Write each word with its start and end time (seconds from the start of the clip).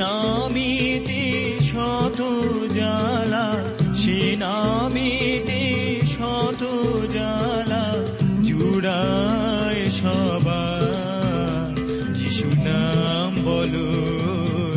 সিনামিতে 0.00 1.58
শত 1.60 2.20
জ্বালা 2.72 3.64
সিনামিতে 3.94 5.62
শত 6.06 6.62
জ্বালা, 7.10 7.94
জুড়ায় 8.44 9.90
সবার। 9.90 10.84
যিশু 12.14 12.48
নাম 12.48 13.44
বলো 13.44 13.86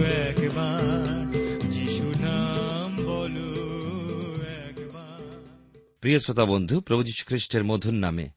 একবার, 0.04 1.32
যিশু 1.72 2.04
নাম 2.04 3.06
বলো 3.06 3.50
একবার। 4.68 5.44
প্রিয় 6.02 6.20
শ্রোতা 6.20 6.46
বন্ধু, 6.46 6.82
প্রভু 6.82 7.04
যীশু 7.04 7.24
খ্রিস্টের 7.28 7.64
মধুর 7.64 7.94
নামে 7.94 8.30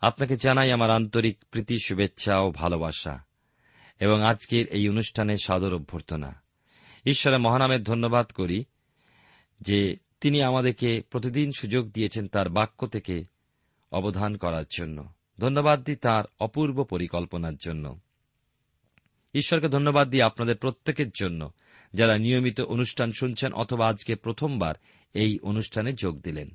আপনাকে 0.00 0.36
জানাই 0.36 0.72
আমার 0.72 0.90
আন্তরিক 0.90 1.44
প্রীতি, 1.50 1.76
শুভেচ্ছা 1.84 2.38
ও 2.38 2.50
ভালোবাসা। 2.50 3.29
এবং 4.00 4.22
আজকের 4.22 4.66
এই 4.66 4.88
অনুষ্ঠানে 4.88 5.36
সাদর 5.36 5.74
অভ্যর্থনা। 5.74 6.42
ঈশ্বরের 7.06 7.38
মহানামের 7.38 7.82
ধন্যবাদ 7.82 8.26
করি 8.26 8.64
যে 9.60 9.96
তিনি 10.20 10.42
আমাদেরকে 10.42 11.02
প্রতিদিন 11.10 11.52
সুযোগ 11.52 11.90
দিয়েছেন 11.90 12.28
তার 12.28 12.48
বাক্য 12.48 12.86
থেকে 12.86 13.24
অবধান 13.92 14.36
করার 14.36 14.64
জন্য। 14.78 15.12
ধন্যবাদ 15.38 15.84
দিই 15.84 15.96
তার 15.96 16.24
অপূর্ব 16.40 16.84
পরিকল্পনার 16.84 17.56
জন্য। 17.56 18.00
ঈশ্বরকে 19.34 19.68
ধন্যবাদ 19.68 20.10
দিই 20.10 20.22
আপনাদের 20.22 20.56
প্রত্যেকের 20.56 21.10
জন্য 21.10 21.52
যারা 21.94 22.18
নিয়মিত 22.18 22.60
অনুষ্ঠান 22.60 23.12
শুনছেন 23.12 23.52
অথবা 23.52 23.88
আজকে 23.88 24.14
প্রথমবার 24.14 24.74
এই 25.14 25.38
অনুষ্ঠানে 25.38 25.92
যোগ 25.92 26.20
দিলেন। 26.20 26.50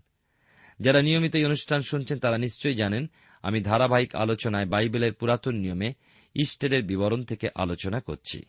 যারা 0.79 1.01
নিয়মিত 1.01 1.35
এই 1.35 1.45
অনুষ্ঠান 1.45 1.81
শুনছেন 1.81 2.19
তারা 2.19 2.37
নিশ্চয়ই 2.37 2.75
জানেন 2.75 3.09
আমি 3.45 3.61
ধারাবাহিক 3.61 4.15
আলোচনায় 4.15 4.65
বাইবেলের 4.65 5.13
পুরাতন 5.13 5.55
নিয়মে 5.55 5.93
ইস্টারের 6.33 6.83
বিবরণ 6.83 7.23
থেকে 7.23 7.47
আলোচনা 7.55 7.99
করছি। 7.99 8.43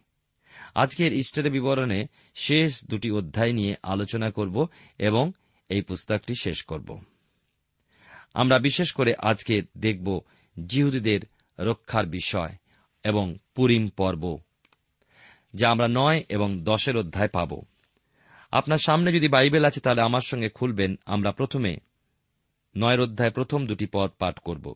আজকের 0.75 1.13
ইস্টারের 1.13 1.53
বিবরণে 1.53 2.07
শেষ 2.35 2.85
দুটি 2.85 3.11
অধ্যায় 3.11 3.53
নিয়ে 3.53 3.75
আলোচনা 3.83 4.31
করব 4.31 4.69
এবং 4.99 5.33
এই 5.69 5.81
পুস্তকটি 5.81 6.35
শেষ 6.41 6.63
করব। 6.63 7.01
আমরা 8.35 8.59
বিশেষ 8.59 8.93
করে 8.93 9.15
আজকে 9.19 9.63
দেখব 9.79 10.21
জিহুদীদের 10.67 11.21
রক্ষার 11.59 12.07
বিষয় 12.07 12.57
এবং 13.05 13.39
পুরিম 13.55 13.89
পর্ব, 13.89 14.39
যা 15.55 15.71
আমরা 15.71 15.89
নয় 15.91 16.25
এবং 16.29 16.61
দশের 16.65 16.97
অধ্যায় 16.97 17.29
পাব। 17.29 17.61
আপনার 18.53 18.79
সামনে 18.79 19.13
যদি 19.13 19.29
বাইবেল 19.29 19.65
আছে 19.65 19.81
তাহলে 19.81 20.03
আমার 20.03 20.21
সঙ্গে 20.21 20.49
খুলবেন। 20.49 20.99
আমরা 21.07 21.33
প্রথমে 21.33 21.77
নয়ের 22.77 23.01
অধ্যায় 23.01 23.31
প্রথম 23.31 23.67
দুটি 23.67 23.87
পদ 23.93 24.11
পাঠ 24.19 24.39
করব। 24.39 24.75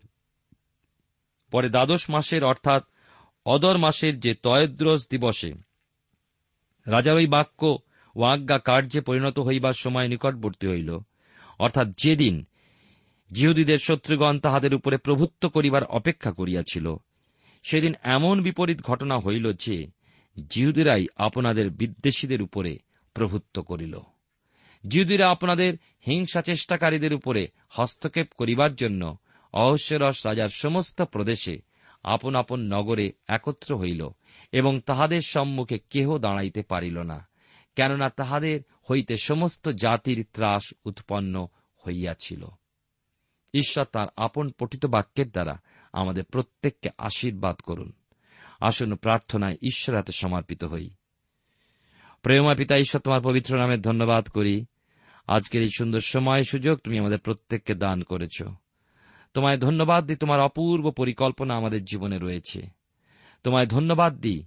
পরে 1.50 1.68
দ্বাদশ 1.68 2.10
মাসের 2.10 2.44
অর্থাৎ 2.44 2.82
অদর 3.44 3.78
মাসের 3.78 4.20
যে 4.20 4.34
তয়দ্রস 4.34 5.06
দিবসে 5.10 5.52
রাজার 6.86 7.16
ওই 7.16 7.26
বাক্য 7.26 7.78
ও 8.16 8.22
আজ্ঞা 8.22 8.58
কার্যে 8.58 9.00
পরিণত 9.00 9.38
হইবার 9.38 9.72
সময় 9.72 10.08
নিকটবর্তী 10.08 10.66
হইল। 10.66 10.98
অর্থাৎ 11.58 11.88
যেদিন 11.88 12.44
জিহুদীদের 13.32 13.78
শত্রুগণ 13.78 14.38
তাহাদের 14.38 14.74
উপরে 14.74 14.96
প্রভুত্ব 14.96 15.48
করিবার 15.48 15.84
অপেক্ষা 15.84 16.32
করিয়াছিল, 16.32 16.96
সেদিন 17.62 17.94
এমন 18.02 18.42
বিপরীত 18.42 18.80
ঘটনা 18.82 19.18
হইল 19.18 19.52
যে 19.52 19.86
জিহুদীরাই 20.48 21.06
আপনাদের 21.16 21.70
বিদ্বেষীদের 21.70 22.42
উপরে 22.42 22.78
প্রভুত্ব 23.14 23.62
করিল। 23.62 24.00
জিহুদীরা 24.88 25.30
আপনাদের 25.30 25.74
হিংসা 26.06 26.42
চেষ্টাকারীদের 26.42 27.14
উপরে 27.14 27.48
হস্তক্ষেপ 27.68 28.26
করিবার 28.38 28.74
জন্য 28.74 29.18
অহস্যরস 29.52 30.26
রাজার 30.26 30.48
সমস্ত 30.48 31.02
প্রদেশে 31.02 31.58
আপন 32.02 32.34
আপন 32.34 32.60
নগরে 32.60 33.12
একত্র 33.28 33.76
হইল 33.76 34.08
এবং 34.52 34.80
তাহাদের 34.80 35.20
সম্মুখে 35.20 35.78
কেহ 35.90 36.18
দাঁড়াইতে 36.18 36.62
পারিল 36.62 37.02
না, 37.02 37.28
কেননা 37.76 38.10
তাহাদের 38.10 38.60
হইতে 38.90 39.16
সমস্ত 39.16 39.68
জাতির 39.68 40.26
ত্রাস 40.32 40.74
উৎপন্ন 40.84 41.48
হইয়াছিল। 41.86 42.46
ঈশ্বর 43.54 43.84
তাঁর 43.84 44.08
আপন 44.16 44.50
পঠিত 44.58 44.86
বাক্যের 44.86 45.30
দ্বারা 45.30 45.58
আমাদের 45.92 46.24
প্রত্যেককে 46.24 46.88
আশীর্বাদ 46.98 47.56
করুন। 47.56 47.92
আসন্ন 48.60 48.96
প্রার্থনায় 48.96 49.56
ঈশ্বর 49.62 49.96
হাতে 49.96 50.12
সমর্পিত 50.12 50.64
হই। 50.64 50.90
প্রেমা 52.22 52.54
পিতা, 52.54 52.76
ঈশ্বর 52.76 53.00
তোমার 53.00 53.20
পবিত্র 53.20 53.58
নামে 53.58 53.76
ধন্যবাদ 53.76 54.28
করি। 54.28 54.64
আজকের 55.26 55.62
এই 55.62 55.68
সুন্দর 55.78 56.00
সময় 56.00 56.42
সুযোগ 56.42 56.78
তুমি 56.78 56.98
আমাদের 56.98 57.18
প্রত্যেককে 57.18 57.74
দান 57.74 58.02
করেছ। 58.02 58.42
তোমায় 59.34 59.58
ধন্যবাদ 59.58 60.06
দিই, 60.06 60.16
তোমার 60.16 60.40
অপূর্ব 60.40 60.90
পরিকল্পনা 60.90 61.54
আমাদের 61.54 61.84
জীবনে 61.84 62.18
রয়েছে। 62.18 62.62
তোমায় 63.44 63.66
ধন্যবাদ 63.66 64.20
দিই 64.20 64.42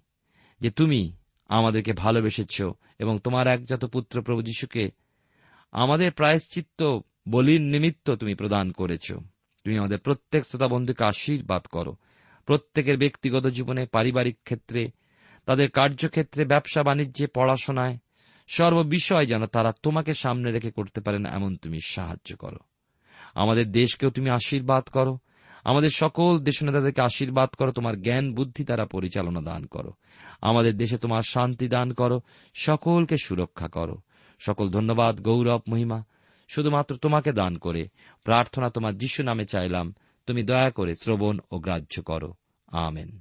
যে 0.60 0.70
তুমি 0.70 1.16
আমাদেরকে 1.48 1.94
ভালোবেসেছ 1.94 2.62
এবং 3.00 3.20
তোমার 3.20 3.48
একজাত 3.48 3.86
পুত্র 3.86 4.22
প্রভু 4.22 4.42
যীশুকে 4.42 4.92
আমাদের 5.72 6.12
প্রায়শ্চিত্ত 6.12 7.00
বলির 7.30 7.62
নিমিত্ত 7.62 8.10
তুমি 8.12 8.36
প্রদান 8.36 8.72
করেছ। 8.72 9.14
তুমি 9.64 9.78
আমাদের 9.78 10.00
প্রত্যেক 10.00 10.46
শ্রোতা 10.46 10.68
বন্ধুকে 10.68 11.06
আশীর্বাদ 11.06 11.66
করো। 11.66 11.96
প্রত্যেকের 12.46 12.98
ব্যক্তিগত 12.98 13.48
জীবনে, 13.48 13.86
পারিবারিক 13.86 14.38
ক্ষেত্রে, 14.44 14.92
তাদের 15.46 15.70
কার্যক্ষেত্রে, 15.70 16.46
ব্যবসা 16.46 16.84
বাণিজ্যে, 16.84 17.28
পড়াশোনায়, 17.28 17.98
সর্ববিষয় 18.48 19.26
যেন 19.26 19.46
তারা 19.46 19.72
তোমাকে 19.84 20.14
সামনে 20.14 20.52
রেখে 20.52 20.72
করতে 20.72 21.02
পারেন 21.02 21.26
এমন 21.26 21.56
তুমি 21.56 21.80
সাহায্য 21.86 22.38
করো। 22.38 22.73
আমাদের 23.34 23.72
দেশকেও 23.72 24.10
তুমি 24.10 24.30
আশীর্বাদ 24.30 24.84
করো। 24.84 25.18
আমাদের 25.64 25.90
সকল 25.90 26.40
দেশনেতাদেরকে 26.40 27.02
আশীর্বাদ 27.02 27.50
করো, 27.50 27.72
তোমার 27.72 28.02
জ্ঞান, 28.02 28.34
বুদ্ধি 28.34 28.64
দ্বারা 28.64 28.86
পরিচালনা 28.86 29.42
দান 29.42 29.66
করো। 29.66 29.92
আমাদের 30.42 30.78
দেশে 30.78 30.98
তোমার 30.98 31.22
শান্তি 31.22 31.68
দান 31.68 31.94
করো, 31.94 32.22
সকলকে 32.54 33.16
সুরক্ষা 33.18 33.68
করো। 33.68 33.98
সকল 34.40 34.70
ধন্যবাদ, 34.70 35.22
গৌরব, 35.22 35.62
মহিমা। 35.70 36.04
শুধুমাত্র 36.48 36.98
তোমাকে 36.98 37.32
দান 37.32 37.58
করে 37.58 37.90
প্রার্থনা 38.24 38.70
তোমার 38.70 38.98
যিশু 38.98 39.24
নামে 39.24 39.46
চাইলাম। 39.46 39.94
তুমি 40.28 40.44
দয়া 40.44 40.72
করে 40.72 40.96
শ্রবণ 40.96 41.40
ও 41.52 41.60
গ্রাহ্য 41.60 42.02
করো। 42.02 42.34
আমেন। 42.68 43.20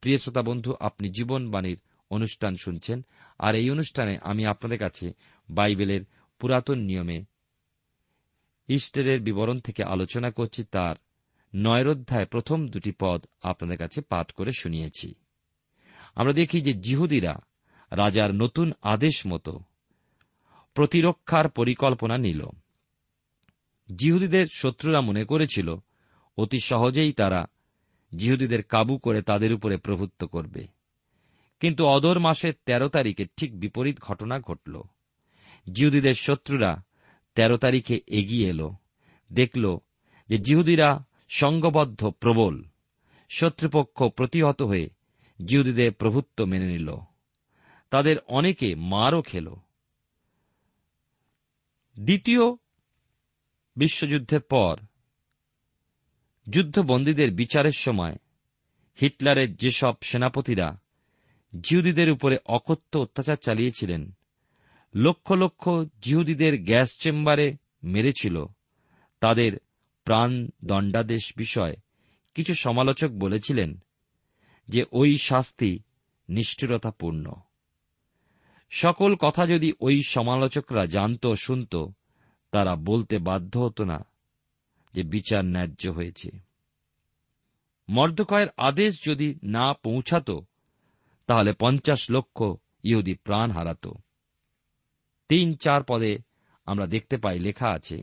প্রিয় 0.00 0.18
শ্রোতা 0.18 0.42
বন্ধু, 0.42 0.74
আপনি 0.80 1.08
জীবনবাণীর 1.08 1.80
অনুষ্ঠান 2.10 2.56
শুনছেন। 2.56 3.04
আর 3.40 3.54
এই 3.54 3.70
অনুষ্ঠানে 3.70 4.18
আমি 4.22 4.46
আপনাদের 4.46 4.78
কাছে 4.78 5.12
বাইবেলের 5.50 6.00
পুরাতন 6.38 6.78
নিয়মে 6.78 7.24
ইস্টারের 8.68 9.20
বিবরণ 9.20 9.60
থেকে 9.60 9.84
আলোচনা 9.84 10.30
করছি 10.30 10.64
তার 10.64 10.96
নয়ের 11.54 11.88
অধ্যায় 11.88 12.26
প্রথম 12.26 12.68
দুটি 12.68 12.92
পদ 12.98 13.26
আপনাদের 13.42 13.78
কাছে 13.78 14.00
পাঠ 14.00 14.32
করে 14.32 14.50
শুনিয়েছি। 14.58 15.14
আমরা 16.14 16.32
দেখি 16.32 16.60
যে 16.60 16.72
জিহুদিরা 16.72 17.38
রাজার 17.90 18.34
নতুন 18.34 18.72
আদেশ 18.82 19.26
মতো 19.26 19.60
প্রতিরক্ষার 20.74 21.48
পরিকল্পনা 21.48 22.18
নিল। 22.18 22.46
জিহুদিদের 23.96 24.46
শত্রুরা 24.54 25.00
মনে 25.00 25.24
করেছিল, 25.24 25.74
অতি 26.36 26.58
সহজেই 26.58 27.12
তারা 27.12 27.46
জিহুদিদের 28.16 28.62
কাবু 28.62 28.98
করে 28.98 29.22
তাদের 29.22 29.52
উপরে 29.52 29.76
প্রভুত্ব 29.76 30.26
করবে। 30.26 30.79
কিন্তু 31.60 31.86
অদর 31.86 32.18
মাসের 32.18 32.52
তেরো 32.66 32.88
তারিখে 32.88 33.26
ঠিক 33.36 33.60
বিপরীত 33.60 34.00
ঘটনা 34.00 34.40
ঘটল। 34.40 34.82
জিহুদিদের 35.72 36.14
শত্রুরা 36.14 36.82
তেরো 37.34 37.56
তারিখে 37.56 38.00
এগিয়ে 38.06 38.48
এলো। 38.48 38.74
দেখল 39.32 39.78
যে 40.28 40.38
জিহুদিরা 40.38 41.04
সঙ্গবদ্ধ, 41.28 42.06
প্রবল। 42.06 42.64
শত্রুপক্ষ 43.28 44.02
প্রতিহত 44.02 44.62
হয়ে 44.62 44.90
জিহুদিদের 45.44 45.92
প্রভুত্ব 45.92 46.44
মেনে 46.44 46.66
নিল। 46.66 46.96
তাদের 47.90 48.16
অনেকে 48.18 48.74
মারও 48.74 49.22
খেল। 49.22 49.54
দ্বিতীয় 51.98 52.40
বিশ্বযুদ্ধের 53.76 54.40
পর 54.40 54.78
যুদ্ধবন্দীদের 56.50 57.30
বিচারের 57.30 57.72
সময় 57.72 58.16
হিটলারের 59.00 59.56
যেসব 59.56 59.94
সেনাপতিরা 60.02 60.80
জিহুদিদের 61.60 62.10
উপরে 62.10 62.38
অকথ্য 62.46 62.98
অত্যাচার 62.98 63.36
চালিয়েছিলেন। 63.36 64.12
লক্ষ 64.94 65.32
লক্ষ 65.32 65.70
জিহুদিদের 66.00 66.62
গ্যাস 66.62 66.98
চেম্বারে 66.98 67.56
মেরেছিল। 67.82 68.44
তাদের 69.20 69.58
প্রাণ 70.04 70.48
দণ্ডাদেশ 70.64 71.32
বিষয় 71.36 71.76
কিছু 72.34 72.54
সমালোচক 72.54 73.10
বলেছিলেন 73.10 73.78
যে 74.68 74.84
ওই 74.92 75.18
শাস্তি 75.18 75.78
নিষ্ঠুরতাপূর্ণ। 76.28 77.32
সকল 78.70 79.14
কথা 79.14 79.46
যদি 79.46 79.72
ওই 79.80 80.02
সমালোচকরা 80.02 80.86
জানত 80.86 81.26
শুনত, 81.26 81.76
তারা 82.50 82.76
বলতে 82.76 83.18
বাধ্য 83.18 83.58
হতো 83.58 83.84
না 83.84 84.04
যে 84.94 85.02
বিচার 85.02 85.44
ন্যায্য 85.44 85.88
হয়েছে। 85.88 86.30
মর্দকয়ের 87.88 88.48
আদেশ 88.56 89.04
যদি 89.04 89.38
না 89.42 89.74
পৌঁছাত 89.74 90.30
তাহলে 91.30 91.52
পঞ্চাশ 91.52 92.10
লক্ষ 92.10 92.38
ইহুদি 92.84 93.14
প্রাণ 93.14 93.50
হারাত। 93.50 93.84
তিন 95.28 95.54
চার 95.54 95.80
পদে 95.88 96.12
আমরা 96.66 96.86
দেখতে 96.86 97.16
পাই 97.16 97.38
লেখা 97.38 97.68
আছে, 97.70 97.96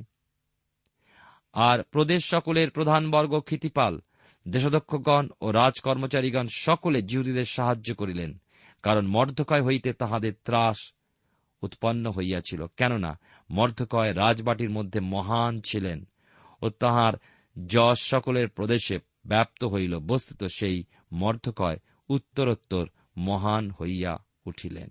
আর 1.53 1.83
প্রদেশ 1.83 2.21
সকলের 2.25 2.69
প্রধানবর্গ 2.71 3.33
ক্ষিতিপাল 3.39 3.93
দেশদক্ষগণ 4.45 5.25
ও 5.41 5.51
রাজকর্মচারীগণ 5.51 6.47
সকলে 6.51 6.99
জিহুদীদের 7.01 7.43
সাহায্য 7.43 7.95
করিলেন, 7.95 8.31
কারণ 8.83 9.03
মর্ধকয় 9.07 9.63
হইতে 9.63 9.89
তাহাদের 9.93 10.33
ত্রাস 10.45 10.77
উৎপন্ন 11.63 12.05
হইয়াছিল। 12.11 12.61
কেননা 12.77 13.11
মর্ধকয় 13.49 14.11
রাজবাটির 14.13 14.69
মধ্যে 14.69 14.99
মহান 14.99 15.53
ছিলেন 15.61 15.99
ও 16.61 16.65
তাহার 16.69 17.13
যশ 17.55 17.97
সকলের 18.09 18.47
প্রদেশে 18.49 18.97
ব্যাপ্ত 19.27 19.61
হইল। 19.63 19.93
বস্তুত 19.99 20.41
সেই 20.57 20.77
মর্ধকয় 21.13 21.79
উত্তরোত্তর 22.09 22.85
মহান 23.17 23.71
হইয়া 23.71 24.17
উঠিলেন। 24.45 24.89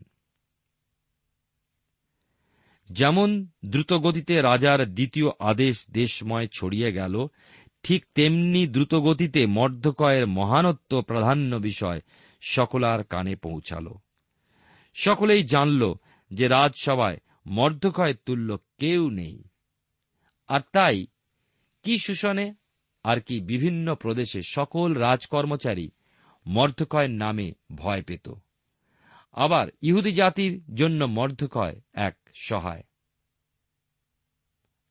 যেমন 2.90 3.46
দ্রুতগতিতে 3.64 4.42
রাজার 4.42 4.94
দ্বিতীয় 4.94 5.26
আদেশ 5.40 5.90
দেশময় 5.90 6.46
ছড়িয়ে 6.46 6.92
গেল, 6.92 7.26
ঠিক 7.82 8.06
তেমনি 8.14 8.66
দ্রুতগতিতে 8.66 9.46
মর্ধকয়ের 9.46 10.26
মহানত্ব 10.26 11.02
প্রাধান্য 11.02 11.56
বিষয় 11.56 12.00
সকলার 12.40 13.04
কানে 13.04 13.36
পৌঁছাল। 13.36 13.88
সকলেই 14.94 15.44
জানল 15.44 15.94
যে 16.32 16.48
রাজসভায় 16.48 17.18
মর্ধকয়ের 17.46 18.14
তুল্য 18.26 18.58
কেউ 18.78 19.10
নেই। 19.10 19.44
আর 20.48 20.60
তাই 20.72 21.06
কি 21.82 21.98
শোষণে, 21.98 22.54
আর 23.04 23.20
কি 23.20 23.40
বিভিন্ন 23.40 23.94
প্রদেশে 23.94 24.40
সকল 24.42 24.94
রাজকর্মচারী 24.94 25.90
মর্ধকয়ের 26.46 27.10
নামে 27.10 27.52
ভয় 27.74 28.02
পেত। 28.02 28.32
আবার 29.32 29.68
ইহুদি 29.82 30.12
জাতির 30.12 30.74
জন্য 30.74 31.04
মর্ধকয় 31.04 31.80
এক 31.94 32.16
সহায়। 32.34 32.82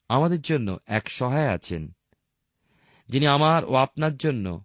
আমাদের 0.09 0.41
জন্য 0.41 0.77
এক 0.85 1.09
সহায় 1.09 1.49
আছেন, 1.49 1.91
যিনি 3.09 3.27
আমার 3.27 3.65
ও 3.65 3.75
আপনার 3.75 4.17
জন্য 4.17 4.63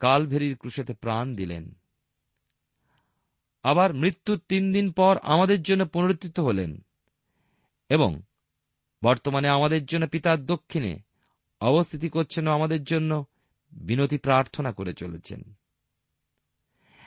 কালভেরির 0.00 0.56
ক্রুশেতে 0.56 0.94
প্রাণ 0.94 1.36
দিলেন। 1.36 1.74
আবার 3.62 3.94
মৃত্যুর 3.94 4.38
তিন 4.38 4.72
দিন 4.72 4.92
পর 4.92 5.18
আমাদের 5.22 5.62
জন্য 5.62 5.84
পুনরুত্থিত 5.84 6.40
হলেন 6.40 6.84
এবং 7.88 8.22
বর্তমানে 9.04 9.48
আমাদের 9.48 9.86
জন্য 9.86 10.06
পিতার 10.06 10.46
দক্ষিণে 10.46 10.98
অবস্থিতি 11.60 12.08
করছেন 12.08 12.48
আমাদের 12.48 12.84
জন্য 12.84 13.26
বিনতি 13.72 14.18
প্রার্থনা 14.18 14.72
করে 14.72 14.94
চলেছেন। 14.94 15.42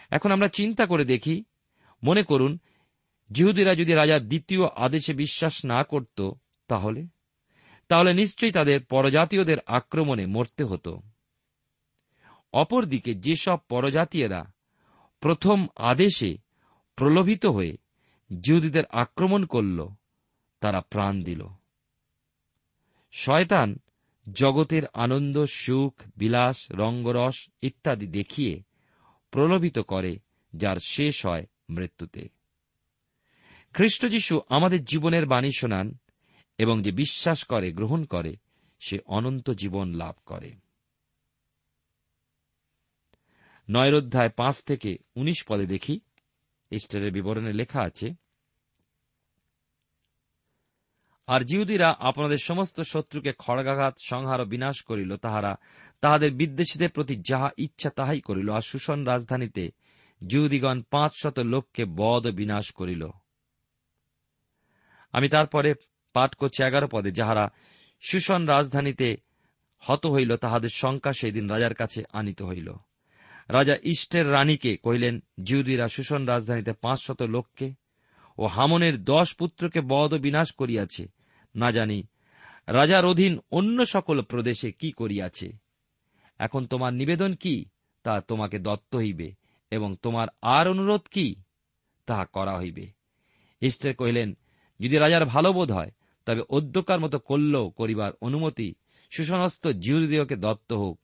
এখন 0.09 0.31
আমরা 0.31 0.47
চিন্তা 0.47 0.85
করে 0.85 1.06
দেখি, 1.06 1.44
মনে 2.03 2.23
করুন 2.23 2.59
জিহুদিরা 3.31 3.75
যদি 3.75 3.94
রাজার 3.94 4.27
দ্বিতীয় 4.27 4.67
আদেশে 4.75 5.13
বিশ্বাস 5.13 5.65
না 5.65 5.83
করত 5.83 6.31
তাহলে? 6.67 7.07
তাহলে 7.88 8.13
নিশ্চয়ই 8.13 8.51
তাদের 8.51 8.83
পরজাতীয়দের 8.83 9.57
আক্রমণে 9.65 10.25
মরতে 10.25 10.63
হতো। 10.63 11.01
অপরদিকে 12.53 13.15
যেসব 13.15 13.57
পরজাতীয়রা 13.69 14.45
প্রথম 15.19 15.67
আদেশে 15.75 16.38
প্রলোভিত 16.95 17.45
হয়ে 17.45 17.77
জিহুদীদের 18.41 18.85
আক্রমণ 18.85 19.45
করল, 19.45 19.88
তারা 20.60 20.81
প্রাণ 20.81 21.24
দিল। 21.24 21.48
শয়তান 23.12 23.79
জগতের 24.34 24.84
আনন্দ, 24.94 25.46
সুখ, 25.46 26.01
বিলাস, 26.17 26.72
রঙ্গরস 26.72 27.50
ইত্যাদি 27.62 28.08
দেখিয়ে 28.08 28.63
প্রলোভিত 29.32 29.79
করে, 29.79 30.20
যার 30.55 30.77
শেষ 30.77 31.25
হয় 31.25 31.46
মৃত্যুতে। 31.70 32.29
খ্রিস্ট 33.74 34.05
যিশু 34.05 34.41
আমাদের 34.50 34.86
জীবনের 34.86 35.25
বাণী 35.25 35.50
শোনান 35.58 35.98
এবং 36.58 36.84
যে 36.84 36.91
বিশ্বাস 36.91 37.44
করে, 37.44 37.72
গ্রহণ 37.72 38.05
করে, 38.05 38.36
সে 38.79 39.00
অনন্ত 39.05 39.50
জীবন 39.50 39.94
লাভ 39.94 40.15
করে। 40.25 40.51
নয়ের 43.70 43.96
অধ্যায় 43.96 44.29
পাঁচ 44.29 44.63
থেকে 44.63 44.98
উনিশ 45.15 45.44
পদে 45.48 45.65
দেখি, 45.65 46.00
ইস্টারের 46.72 47.12
বিবরণে 47.12 47.53
লেখা 47.53 47.82
আছে 47.82 48.25
আর 51.27 51.41
জিহুদিরা 51.41 51.96
আপনাদের 52.00 52.38
সমস্ত 52.38 52.82
শত্রুকে 52.82 53.34
খড়গাঘাত, 53.38 53.96
সংহার 54.05 54.41
ও 54.41 54.46
বিনাশ 54.46 54.84
করিল। 54.84 55.17
তাহারা 55.17 55.55
তাহাদের 56.01 56.32
বিদ্বেষীদের 56.32 56.89
প্রতি 56.89 57.15
যাহা 57.29 57.50
ইচ্ছা 57.58 57.89
তাহাই 57.89 58.22
করিল 58.22 58.50
আর 58.50 58.62
সুষণ 58.62 59.03
রাজধানীতে 59.03 59.70
জিহুদিগণ 60.27 60.82
পাঁচ 60.82 61.12
শত 61.24 61.39
লোককে 61.39 61.86
বধ 61.86 62.27
বিনাশ 62.27 62.72
করিল। 62.72 63.10
আমি 65.12 65.29
তারপরে 65.29 65.74
পাঠ 66.13 66.36
করছি 66.36 66.63
এগারো 66.63 66.88
পদে। 66.91 67.12
যাহারা 67.12 67.50
সুষণ 68.01 68.46
রাজধানীতে 68.46 69.17
হত 69.79 70.05
হইল, 70.05 70.38
তাহাদের 70.38 70.70
শঙ্কা 70.74 71.12
সেই 71.12 71.32
দিন 71.32 71.50
রাজার 71.50 71.74
কাছে 71.74 72.03
আনিত 72.13 72.41
হইল। 72.41 72.74
রাজা 73.50 73.75
ইষ্টের 73.84 74.32
রানীকে 74.32 74.77
কহিলেন 74.77 75.20
জিউদিরা 75.44 75.88
সুষণ 75.88 76.25
রাজধানীতে 76.25 76.74
পাঁচ 76.74 77.00
শত 77.08 77.22
লোককে 77.22 77.74
ও 78.38 78.46
হামনের 78.46 79.03
দশ 79.03 79.36
পুত্রকে 79.36 79.82
বধ 79.82 80.13
বিনাশ 80.13 80.51
করিয়াছে। 80.51 81.14
না 81.55 81.71
জানি, 81.71 82.07
রাজার 82.67 83.05
অধীন 83.05 83.39
অন্য 83.51 83.85
সকল 83.85 84.21
প্রদেশে 84.21 84.71
কি 84.71 84.91
করিয়াছে। 84.91 85.51
এখন 86.39 86.65
তোমার 86.65 86.93
নিবেদন 86.93 87.33
কি, 87.33 87.65
তা 88.03 88.21
তোমাকে 88.21 88.59
দত্ত 88.59 88.95
হইবে, 88.95 89.33
এবং 89.71 89.95
তোমার 90.01 90.27
আর 90.41 90.67
অনুরোধ 90.67 91.01
কি, 91.12 91.35
তাহা 92.05 92.25
করা 92.25 92.57
হইবে। 92.57 92.88
ইষ্টের 93.62 93.95
কহিলেন, 93.95 94.38
যদি 94.79 94.97
রাজার 94.97 95.25
ভালো 95.25 95.53
বোধ 95.53 95.71
হয়, 95.71 95.91
তবে 96.25 96.41
অধ্যকার 96.50 97.00
মতো 97.00 97.19
কল্য 97.19 97.69
করিবার 97.69 98.12
অনুমতি 98.21 98.75
সুসমস্ত 99.09 99.67
জিহুদীয়কে 99.67 100.35
দত্ত 100.35 100.74
হোক, 100.74 101.00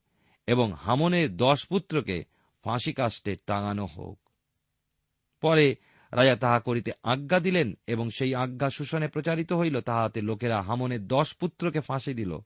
এবং 0.47 0.73
হামনের 0.73 1.37
দশ 1.37 1.67
পুত্রকে 1.67 2.23
ফাঁসি 2.63 2.93
কাষ্টে 2.93 3.35
টাঙানো 3.45 3.85
হোক। 3.85 4.19
পরে 5.41 5.75
রাজা 6.11 6.35
তাহা 6.35 6.59
করিতে 6.59 6.91
আজ্ঞা 7.03 7.39
দিলেন 7.39 7.73
এবং 7.87 8.09
সেই 8.09 8.35
আজ্ঞা 8.35 8.69
শোষণে 8.69 9.07
প্রচারিত 9.07 9.53
হইল, 9.53 9.81
তাহাতে 9.81 10.21
লোকেরা 10.21 10.61
হামনের 10.61 11.07
দশ 11.07 11.35
পুত্রকে 11.35 11.79
ফাঁসি 11.79 12.13
দিল। 12.13 12.39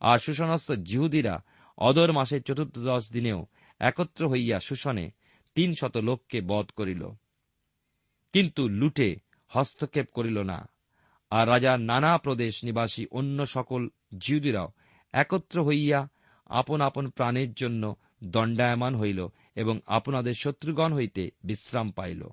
আর 0.00 0.18
শোষণস্থ 0.18 0.72
জিহুদিরা 0.72 1.44
অদর 1.78 2.12
মাসের 2.12 2.42
চতুর্দশ 2.42 3.10
দিনেও 3.12 3.46
একত্র 3.80 4.28
হইয়া 4.28 4.60
শোষণে 4.60 5.10
তিন 5.54 5.74
শত 5.80 5.96
লোককে 5.96 6.40
বধ 6.40 6.70
করিল। 6.76 7.08
কিন্তু 8.32 8.68
লুটে 8.68 9.16
হস্তক্ষেপ 9.48 10.08
করিল 10.12 10.42
না। 10.42 10.68
আর 11.30 11.48
রাজা 11.48 11.78
নানা 11.78 12.18
প্রদেশ 12.18 12.64
নিবাসী 12.64 13.06
অন্য 13.10 13.46
সকল 13.46 13.88
জিহুদিরাও 14.18 14.68
একত্র 15.12 15.64
হইয়া 15.64 16.08
আপন 16.46 16.80
আপন 16.80 17.10
প্রাণের 17.10 17.52
জন্য 17.52 17.96
দণ্ডায়মান 18.24 18.96
হইল 18.96 19.28
এবং 19.54 19.80
আপনাদের 19.86 20.32
শত্রুগণ 20.32 20.92
হইতে 20.92 21.30
বিশ্রাম 21.44 21.90
পাইল। 21.90 22.28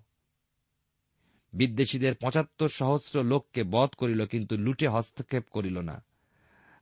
বিদ্বেষীদের 1.55 2.13
পঁচাত্তর 2.15 2.69
সহস্র 2.69 3.23
লোককে 3.23 3.63
বধ 3.63 3.89
করিল, 3.97 4.25
কিন্তু 4.25 4.57
লুটে 4.57 4.87
হস্তক্ষেপ 4.87 5.45
করিল 5.51 5.77
না। 5.79 6.03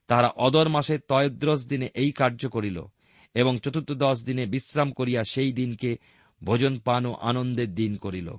তাহারা 0.07 0.27
অদর 0.27 0.69
মাসে 0.69 0.97
তয়দ্রস 0.97 1.65
দিনে 1.65 1.89
এই 1.95 2.11
কার্য 2.11 2.49
করিল, 2.49 2.83
এবং 3.35 3.57
চতুর্দশ 3.57 4.23
দিনে 4.23 4.45
বিশ্রাম 4.45 4.91
করিয়া 4.91 5.23
সেই 5.23 5.53
দিনকে 5.53 5.97
ভোজন 6.43 6.79
পান 6.79 7.05
ও 7.05 7.13
আনন্দের 7.13 7.75
দিন 7.75 7.95
করিল। 7.95 8.29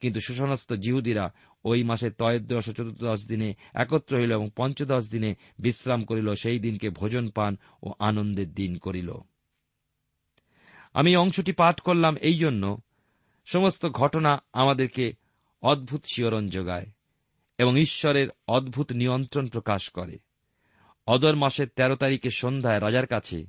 কিন্তু 0.00 0.20
সুসমস্ত 0.20 0.72
জিহুদিরা 0.72 1.32
ওই 1.64 1.82
মাসে 1.82 2.10
তয়দ্দশ 2.10 2.68
ও 2.68 2.72
চতুর্দশ 2.72 3.26
দিনে 3.26 3.54
একত্র 3.74 4.18
হইল 4.18 4.32
এবং 4.32 4.48
পঞ্চদশ 4.56 5.08
দিনে 5.10 5.34
বিশ্রাম 5.58 6.04
করিল, 6.04 6.34
সেই 6.34 6.58
দিনকে 6.58 6.90
ভোজন 6.90 7.30
পান 7.30 7.56
ও 7.82 7.92
আনন্দের 7.98 8.54
দিন 8.54 8.74
করিল। 8.74 9.12
আমি 10.94 11.16
অংশটি 11.16 11.52
পাঠ 11.52 11.80
করলাম 11.80 12.16
এই 12.16 12.34
জন্য। 12.34 12.78
সমস্ত 13.46 13.86
ঘটনা 13.86 14.42
আমাদেরকে 14.52 15.12
অদ্ভুত 15.64 16.04
শিহরণ 16.14 16.48
যোগায় 16.48 16.86
এবং 17.58 17.78
ঈশ্বরের 17.78 18.28
অদ্ভুত 18.48 18.92
নিয়ন্ত্রণ 18.92 19.46
প্রকাশ 19.46 19.90
করে। 19.90 20.18
অদর 21.06 21.36
মাসের 21.36 21.68
তেরো 21.76 21.96
তারিখে 21.96 22.30
সন্ধ্যায় 22.30 22.80
রাজার 22.80 23.06
কাছে 23.06 23.46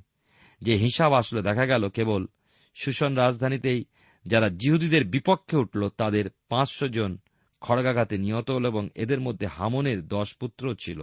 যে 0.60 0.74
হিসাব 0.74 1.12
আসলো, 1.12 1.42
দেখা 1.42 1.66
গেল 1.66 1.88
কেবল 1.88 2.26
সুষন 2.74 3.14
রাজধানীতেই 3.14 3.84
যারা 4.26 4.48
জিহুদীদের 4.48 5.04
বিপক্ষে 5.04 5.56
উঠল, 5.56 5.88
তাদের 5.88 6.30
পাঁচশো 6.48 6.88
জন 6.88 7.18
খড়গাঘাতে 7.60 8.18
নিহত 8.18 8.50
হল 8.50 8.66
এবং 8.66 8.88
এদের 8.94 9.20
মধ্যে 9.20 9.46
হামনের 9.46 10.08
দশ 10.08 10.36
পুত্র 10.36 10.74
ছিল। 10.80 11.02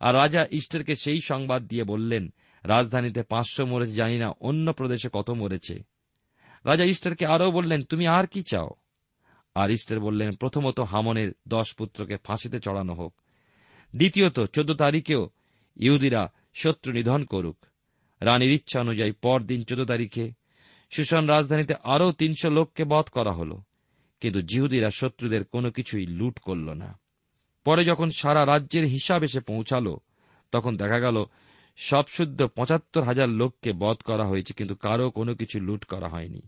আর 0.00 0.14
রাজা 0.14 0.46
ইস্টারকে 0.50 0.94
সেই 0.94 1.20
সংবাদ 1.20 1.62
দিয়ে 1.62 1.84
বললেন, 1.84 2.32
রাজধানীতে 2.64 3.22
পাঁচশো 3.22 3.66
মরেছে, 3.66 3.94
জানি 3.94 4.18
না 4.18 4.28
অন্য 4.40 4.72
প্রদেশে 4.72 5.08
কত 5.12 5.30
মরেছে। 5.30 5.82
রাজা 6.64 6.84
ইস্টারকে 6.84 7.26
আরও 7.26 7.50
বললেন, 7.50 7.82
তুমি 7.82 8.06
আর 8.06 8.26
কি 8.26 8.42
চাও? 8.42 8.70
আর 9.54 9.70
ইস্টার 9.70 10.00
বললেন, 10.00 10.32
প্রথমত 10.32 10.80
হামনের 10.80 11.32
দশ 11.48 11.74
পুত্রকে 11.74 12.16
ফাঁসিতে 12.16 12.60
চড়ানো 12.60 12.94
হোক। 12.94 13.14
দ্বিতীয়ত, 13.96 14.40
চোদ্দ 14.40 14.72
তারিখেও 14.72 15.30
ইহুদিরা 15.76 16.32
শত্রু 16.54 16.92
নিধন 16.92 17.24
করুক। 17.24 17.66
রানীর 18.20 18.52
ইচ্ছা 18.52 18.80
অনুযায়ী 18.80 19.12
পরদিন 19.12 19.62
চোদ্দ 19.62 19.84
তারিখে 19.84 20.32
সুশান 20.90 21.26
রাজধানীতে 21.26 21.74
আরও 21.84 22.12
তিনশো 22.12 22.50
লোককে 22.50 22.84
বধ 22.84 23.04
করা 23.04 23.32
হল। 23.32 23.56
কিন্তু 24.20 24.40
জিহুদিরা 24.40 24.90
শত্রুদের 24.90 25.44
কোনো 25.44 25.70
কিছুই 25.70 26.06
লুট 26.06 26.38
করল 26.38 26.72
না। 26.72 27.00
পরে 27.64 27.84
যখন 27.84 28.10
সারা 28.10 28.46
রাজ্যের 28.46 28.84
হিসাব 28.84 29.22
এসে 29.22 29.40
পৌঁছাল, 29.40 29.96
তখন 30.52 30.76
দেখা 30.76 30.98
গেল, 30.98 31.24
সবশুদ্ধ 31.76 32.46
পঁচাত্তর 32.46 33.02
হাজার 33.02 33.28
লোককে 33.28 33.72
বধ 33.72 33.96
করা 33.96 34.24
হয়েছে, 34.24 34.54
কিন্তু 34.54 34.74
কারও 34.74 35.10
কোনো 35.10 35.34
কিছু 35.34 35.60
লুট 35.60 35.84
করা 35.84 36.08
হয়নি। 36.08 36.40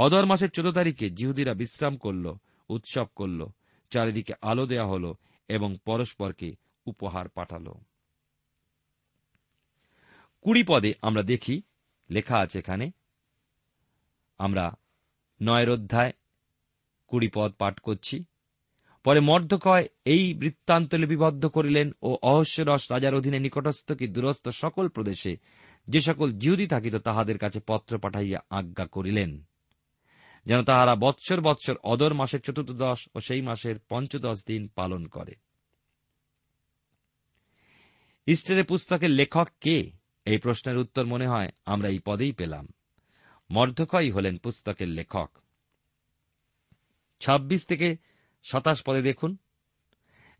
অদর 0.00 0.26
মাসের 0.26 0.50
চোদ্দ 0.50 0.70
তারিখে 0.70 1.10
জিহুদিরা 1.10 1.54
বিশ্রাম 1.54 1.96
করল, 1.96 2.34
উৎসব 2.68 3.06
করল, 3.16 3.46
চারিদিকে 3.90 4.34
আলো 4.42 4.66
দেয়া 4.66 4.86
হল 4.86 5.14
এবং 5.48 5.76
পরস্পরকে 5.84 6.56
উপহার 6.86 7.28
পাঠাল। 7.28 7.66
কুড়ি 10.40 10.62
পদে 10.62 10.94
আমরা 11.02 11.22
দেখি, 11.22 11.62
লেখা 12.10 12.36
আছে 12.38 12.58
এখানে, 12.58 12.90
আমরা 14.38 14.72
নয়ের 15.42 15.70
অধ্যায় 15.70 16.12
কুড়ি 17.06 17.28
পদ 17.34 17.52
পাঠ 17.52 17.80
করছি। 17.80 18.24
পরে 19.04 19.20
মর্ধকয় 19.20 19.88
এই 20.04 20.34
বৃত্তান্ত 20.34 20.94
লিপিবদ্ধ 20.94 21.46
করিলেন 21.46 21.92
ও 22.02 22.18
অহস্যরস 22.22 22.90
রাজার 22.90 23.14
অধীনে 23.14 23.38
নিকটস্থ 23.38 23.92
কি 23.92 24.06
দূরস্থ 24.06 24.48
সকল 24.48 24.88
প্রদেশে 24.88 25.36
যে 25.88 26.00
সকল 26.00 26.30
জিহুদি 26.32 26.66
থাকিত 26.66 26.96
তাহাদের 26.96 27.38
কাছে 27.38 27.60
পত্র 27.66 27.98
পাঠাইয়া 27.98 28.40
আজ্ঞা 28.50 28.86
করিলেন। 28.86 29.49
যেন 30.46 30.62
তাহারা 30.62 30.96
বৎসর 30.96 31.40
বৎসর 31.40 31.76
অদর 31.76 32.14
মাসের 32.14 32.40
চতুর্দশ 32.40 33.08
ও 33.14 33.20
সেই 33.20 33.42
মাসের 33.42 33.78
পঞ্চদশ 33.78 34.44
দিন 34.44 34.68
পালন 34.68 35.06
করে। 35.06 35.34
ইস্টারের 38.26 38.64
পুস্তকের 38.64 39.10
লেখক 39.10 39.48
কে? 39.60 39.92
এই 40.24 40.38
প্রশ্নের 40.38 40.76
উত্তর 40.76 41.06
মনে 41.06 41.26
হয় 41.26 41.48
আমরা 41.66 41.88
এই 41.88 41.98
পদেই 41.98 42.32
পেলাম। 42.32 42.68
মর্ধকই 43.50 44.10
হলেন 44.10 44.38
পুস্তকের 44.38 44.88
লেখক। 44.88 45.38
ছাব্বিশ 47.20 47.66
থেকে 47.66 47.96
সাতাশ 48.42 48.82
পদে 48.82 49.02
দেখুন। 49.02 49.36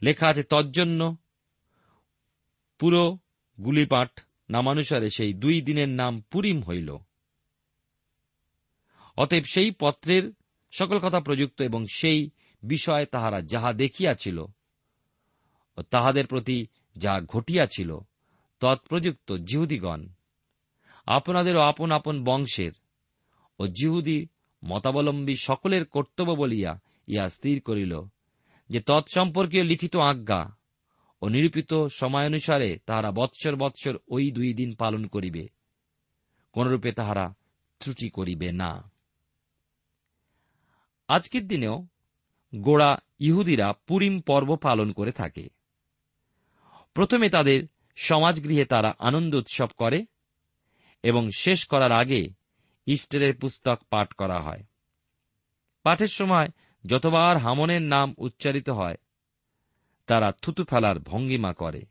লেখা 0.02 0.28
আছে, 0.28 0.42
তজ্জন্য 0.42 1.16
পুরো 2.78 3.19
গুলিপাঠ 3.64 4.21
নামানুসারে 4.50 5.11
সেই 5.11 5.35
দুই 5.35 5.61
দিনের 5.61 5.88
নাম 5.88 6.21
পুরিম 6.21 6.62
হইল। 6.62 6.97
অতএব 9.17 9.45
সেই 9.45 9.71
পত্রের 9.71 10.33
সকল 10.71 10.99
কথা 10.99 11.21
প্রযুক্ত 11.21 11.62
এবং 11.62 11.85
সেই 11.95 12.31
বিষয়ে 12.62 13.07
তাহারা 13.07 13.40
যাহা 13.40 13.73
দেখিয়াছিল 13.73 14.38
ও 15.76 15.83
তাহাদের 15.90 16.26
প্রতি 16.26 16.67
যা 16.97 17.21
ঘটিয়াছিল 17.21 17.99
তৎপ্রযুক্ত 18.61 19.33
জিহুদিগণ। 19.33 20.09
আপনাদেরও 21.07 21.61
আপন 21.61 21.90
আপন 21.90 22.25
বংশের 22.25 22.73
ও 23.59 23.67
জিহুদি 23.67 24.26
মতাবলম্বী 24.64 25.35
সকলের 25.35 25.85
কর্তব্য 25.87 26.33
বলিয়া 26.33 26.81
ইহা 27.09 27.29
স্থির 27.29 27.61
করিল 27.61 28.02
যে 28.69 28.81
তৎসম্পর্কীয় 28.81 29.64
লিখিত 29.64 29.97
আজ্ঞা 29.97 30.57
ও 31.23 31.29
নিরূপিত 31.29 31.87
সময়ানুসারে 31.87 32.79
তাহারা 32.87 33.11
বৎসর 33.11 33.57
বৎসর 33.57 33.97
ওই 34.09 34.31
দুই 34.31 34.55
দিন 34.55 34.75
পালন 34.75 35.07
করিবে, 35.07 35.49
কোনরূপে 36.52 36.93
তাহারা 36.93 37.35
ত্রুটি 37.81 38.11
করিবে 38.11 38.52
না। 38.52 38.93
আজকের 41.11 41.47
দিনেও 41.47 41.87
গোড়া 42.55 42.99
ইহুদিরা 43.19 43.73
পুরিম 43.73 44.21
পর্ব 44.21 44.57
পালন 44.57 44.93
করে 44.93 45.12
থাকে। 45.12 45.49
প্রথমে 46.95 47.29
তাদের 47.29 47.62
সমাজগৃহে 47.97 48.64
তারা 48.64 48.95
আনন্দ 48.99 49.35
উৎসব 49.35 49.69
করে 49.76 50.07
এবং 51.02 51.31
শেষ 51.31 51.67
করার 51.67 51.93
আগে 51.93 52.29
ইস্টারের 52.87 53.35
পুস্তক 53.35 53.79
পাঠ 53.90 54.12
করা 54.12 54.40
হয়। 54.40 54.64
পাঠের 55.83 56.09
সময় 56.09 56.49
যতবার 56.87 57.37
হামনের 57.37 57.83
নাম 57.83 58.14
উচ্চারিত 58.19 58.71
হয়, 58.71 58.97
তারা 60.07 60.33
থুতু 60.43 60.64
ফেলার 60.64 60.99
ভঙ্গিমা 60.99 61.52
করে 61.52 61.83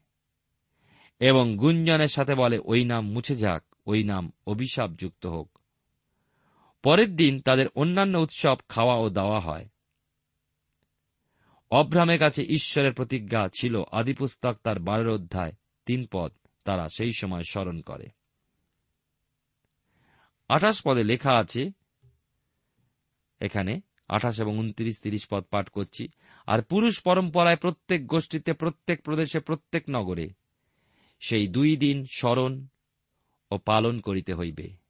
এবং 1.20 1.58
গুঞ্জনের 1.58 2.08
সাথে 2.08 2.36
বলে, 2.36 2.60
ওই 2.60 2.86
নাম 2.86 3.10
মুছে 3.10 3.36
যাক, 3.36 3.64
ওই 3.86 4.04
নাম 4.04 4.32
অভিশাপযুক্ত 4.48 5.26
হোক। 5.26 5.59
পরের 6.84 7.16
দিন 7.16 7.40
তাদের 7.40 7.68
অন্যান্য 7.76 8.18
উৎসব 8.18 8.58
খাওয়া 8.70 8.96
ও 8.96 9.10
দেওয়া 9.10 9.40
হয়। 9.40 9.70
অব্রামের 11.72 12.20
কাছে 12.20 12.44
ঈশ্বরের 12.44 12.94
প্রতিজ্ঞা 12.94 13.50
ছিল 13.54 13.84
আদিপুস্তক 13.92 14.56
তার 14.64 14.80
বারের 14.80 15.08
অধ্যায়, 15.08 15.52
তিন 15.86 16.06
পদ 16.12 16.32
তারা 16.64 16.88
সেই 16.88 17.12
সময় 17.12 17.44
স্মরণ 17.50 17.82
করে। 17.82 18.08
আঠাশ 20.50 20.82
পদে 20.86 21.04
লেখা 21.04 21.32
আছে, 21.38 21.70
এখানে 23.40 23.82
আঠাশ 24.08 24.40
এবং 24.40 24.58
উনত্রিশ, 24.58 25.00
তিরিশ 25.02 25.28
পদ 25.30 25.44
পাঠ 25.44 25.70
করছি, 25.70 26.08
আর 26.48 26.62
পুরুষ 26.62 27.02
পরম্পরায় 27.02 27.56
প্রত্যেক 27.56 28.08
গোষ্ঠীতে, 28.08 28.54
প্রত্যেক 28.54 29.02
প্রদেশে, 29.02 29.40
প্রত্যেক 29.40 29.84
নগরে 29.90 30.30
সেই 31.20 31.48
দুই 31.48 31.78
দিন 31.78 32.06
স্মরণ 32.06 32.68
ও 33.52 33.58
পালন 33.58 34.00
করিতে 34.00 34.34
হইবে। 34.34 34.88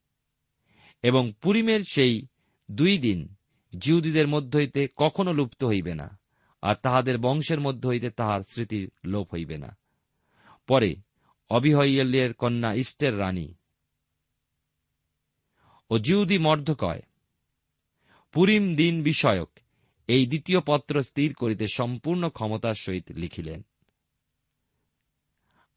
এবং 1.03 1.33
পুরিমের 1.41 1.81
সেই 1.83 2.27
দুই 2.71 2.97
দিন 2.97 3.35
জিউদিদের 3.79 4.27
মধ্য 4.27 4.57
হইতে 4.57 4.87
কখনো 4.95 5.33
লুপ্ত 5.33 5.63
হইবে 5.63 5.95
না, 5.95 6.19
আর 6.61 6.75
তাহাদের 6.75 7.17
বংশের 7.17 7.59
মধ্য 7.59 7.87
হইতে 7.87 8.09
তাহার 8.09 8.41
স্মৃতির 8.41 8.91
লোপ 9.05 9.33
হইবে 9.33 9.57
না। 9.57 9.77
পরে 10.67 10.95
অবিহয়ের 11.49 12.33
কন্যা 12.33 12.73
ইষ্টের 12.73 13.19
রানী 13.19 13.53
ও 15.89 15.97
জিউদি 15.97 16.37
মর্ধকয় 16.37 17.01
পুরিম 18.31 18.75
দিন 18.75 19.03
বিষয়ক 19.03 19.49
এই 20.07 20.25
দ্বিতীয় 20.25 20.59
পত্র 20.67 21.01
স্থির 21.01 21.33
করিতে 21.33 21.67
সম্পূর্ণ 21.67 22.29
ক্ষমতার 22.29 22.73
সহিত 22.73 23.11
লিখিলেন। 23.11 23.61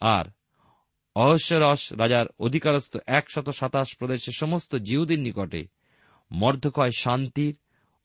আর 0.00 0.24
অহস্যরস 1.14 1.92
রাজার 1.92 2.26
অধিকারস্থ 2.38 2.96
একশত 3.06 3.50
সাতাশ 3.50 3.96
প্রদেশের 3.96 4.32
সমস্ত 4.36 4.76
জিহুদির 4.76 5.18
নিকটে 5.18 5.66
মর্ধকয় 6.32 6.90
শান্তির 6.90 7.54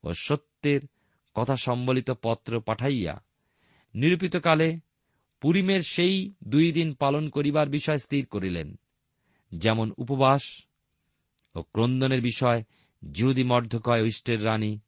ও 0.04 0.14
সত্যের 0.14 0.82
কথা 1.36 1.56
সম্বলিত 1.56 2.12
পত্র 2.22 2.62
পাঠাইয়া 2.62 3.22
নিরূপিতকালে 3.96 4.80
পুরিমের 5.42 5.82
সেই 5.82 6.34
দুই 6.44 6.72
দিন 6.72 6.94
পালন 6.94 7.30
করিবার 7.30 7.70
বিষয় 7.70 7.98
স্থির 7.98 8.26
করিলেন। 8.26 8.76
যেমন 9.52 9.92
উপবাস 9.98 10.42
ও 11.56 11.62
ক্রন্দনের 11.62 12.22
বিষয় 12.22 12.64
জিহুদি 13.14 13.44
মর্ধকয় 13.44 14.06
ইষ্টের 14.06 14.46
রানী 14.46 14.80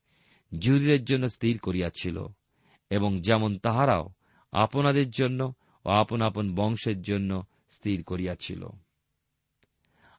জিহুদীদের 0.58 1.04
জন্য 1.04 1.28
স্থির 1.28 1.60
করিয়াছিল 1.60 2.28
এবং 2.90 3.22
যেমন 3.22 3.58
তাহারাও 3.58 4.10
আপনাদের 4.52 5.10
জন্য 5.10 5.54
ও 5.86 5.90
আপন 5.90 6.22
আপন 6.22 6.56
বংশের 6.56 7.02
জন্য 7.02 7.44
স্থির 7.70 8.04
করিয়াছিল। 8.04 8.68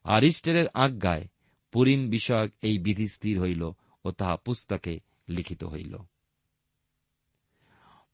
আর 0.04 0.24
ইস্টেরের 0.24 0.66
আজ্ঞায় 0.74 1.28
পুরিম 1.72 2.10
বিষয়ক 2.10 2.50
এই 2.62 2.78
বিধি 2.78 3.08
স্থির 3.08 3.40
হইল 3.40 3.70
ও 4.04 4.10
তাহা 4.10 4.36
পুস্তকে 4.36 5.00
লিখিত 5.28 5.64
হইল। 5.64 5.96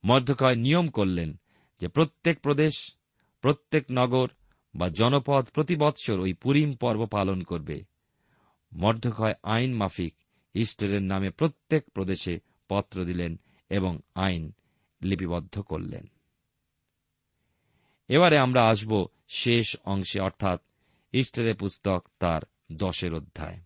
মধ্যকয় 0.06 0.54
নিয়ম 0.54 0.88
করলেন 0.88 1.40
যে 1.80 1.88
প্রত্যেক 1.88 2.40
প্রদেশ, 2.40 2.94
প্রত্যেক 3.40 3.84
নগর 3.90 4.28
বা 4.74 4.88
জনপদ 4.88 5.48
প্রতি 5.48 5.76
বৎসর 5.76 6.20
ওই 6.20 6.32
পুরিম 6.32 6.72
পর্ব 6.72 7.06
পালন 7.06 7.42
করবে। 7.42 7.84
মর্ধকয় 8.72 9.34
আইন 9.42 9.74
মাফিক 9.74 10.14
ইস্টারের 10.54 11.02
নামে 11.02 11.30
প্রত্যেক 11.30 11.90
প্রদেশে 11.90 12.40
পত্র 12.68 13.04
দিলেন 13.04 13.40
এবং 13.70 13.98
আইন 14.14 14.54
লিপিবদ্ধ 15.02 15.60
করলেন। 15.60 16.06
এবারে 18.08 18.38
আমরা 18.38 18.68
আসব 18.68 19.06
শেষ 19.28 19.76
অংশে, 19.84 20.20
অর্থাৎ 20.20 20.60
ইস্টারের 21.12 21.54
পুস্তক 21.54 22.08
তার 22.18 22.40
দশের 22.72 23.14
অধ্যায়। 23.14 23.60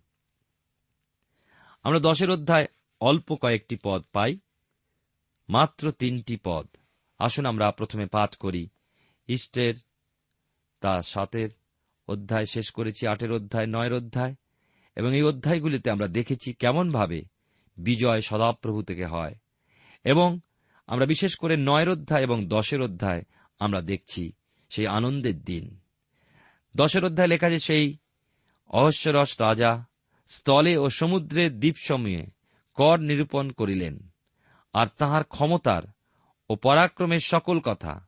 আমরা 1.83 1.99
দশের 1.99 2.31
অধ্যায় 2.31 2.65
অল্প 2.99 3.35
কয়েকটি 3.35 3.77
পদ 3.83 4.03
পাই, 4.13 4.37
মাত্র 5.49 5.91
তিনটি 5.91 6.37
পদ। 6.43 6.67
আসুন 7.19 7.45
আমরা 7.45 7.71
প্রথমে 7.71 8.05
পাঠ 8.05 8.35
করি। 8.35 8.69
ইস্টের, 9.27 9.73
তা 10.79 11.01
সাতের 11.01 11.49
অধ্যায়, 12.07 12.45
শেষ 12.45 12.71
করেছি 12.71 13.07
আটের 13.07 13.31
অধ্যায়, 13.31 13.65
নয়ের 13.65 13.93
অধ্যায়। 13.93 14.35
এবং 14.95 15.15
এই 15.15 15.23
অধ্যায়গুলিতে 15.23 15.91
আমরা 15.91 16.07
দেখেছি 16.07 16.53
কেমনভাবে 16.53 17.21
বিজয় 17.77 18.21
সদাপ্রভু 18.21 18.81
থেকে 18.81 19.05
হয়। 19.05 19.35
এবং 20.03 20.39
আমরা 20.87 21.05
বিশেষ 21.05 21.35
করে 21.35 21.57
নয়ের 21.57 21.89
অধ্যায় 21.89 22.23
এবং 22.23 22.47
দশের 22.47 22.81
অধ্যায় 22.81 23.23
আমরা 23.59 23.81
দেখছি 23.81 24.31
সেই 24.71 24.87
আনন্দের 24.87 25.43
দিন। 25.43 25.79
দশের 26.75 27.05
অধ্যায় 27.05 27.27
লেখা 27.27 27.49
যে 27.49 27.59
সেই 27.59 27.97
অহস্যরস 28.67 29.41
রাজা 29.41 29.85
স্থলে 30.27 30.77
ও 30.77 30.89
সমুদ্রের 30.89 31.59
দ্বীপসমূহে 31.59 32.25
কর 32.73 32.99
নিরূপণ 32.99 33.49
করিলেন। 33.49 34.09
আর 34.73 34.85
তাহার 34.97 35.23
ক্ষমতার 35.23 35.83
ও 36.49 36.55
পরাক্রমের 36.55 37.19
সকল 37.19 37.59
কথা 37.59 38.07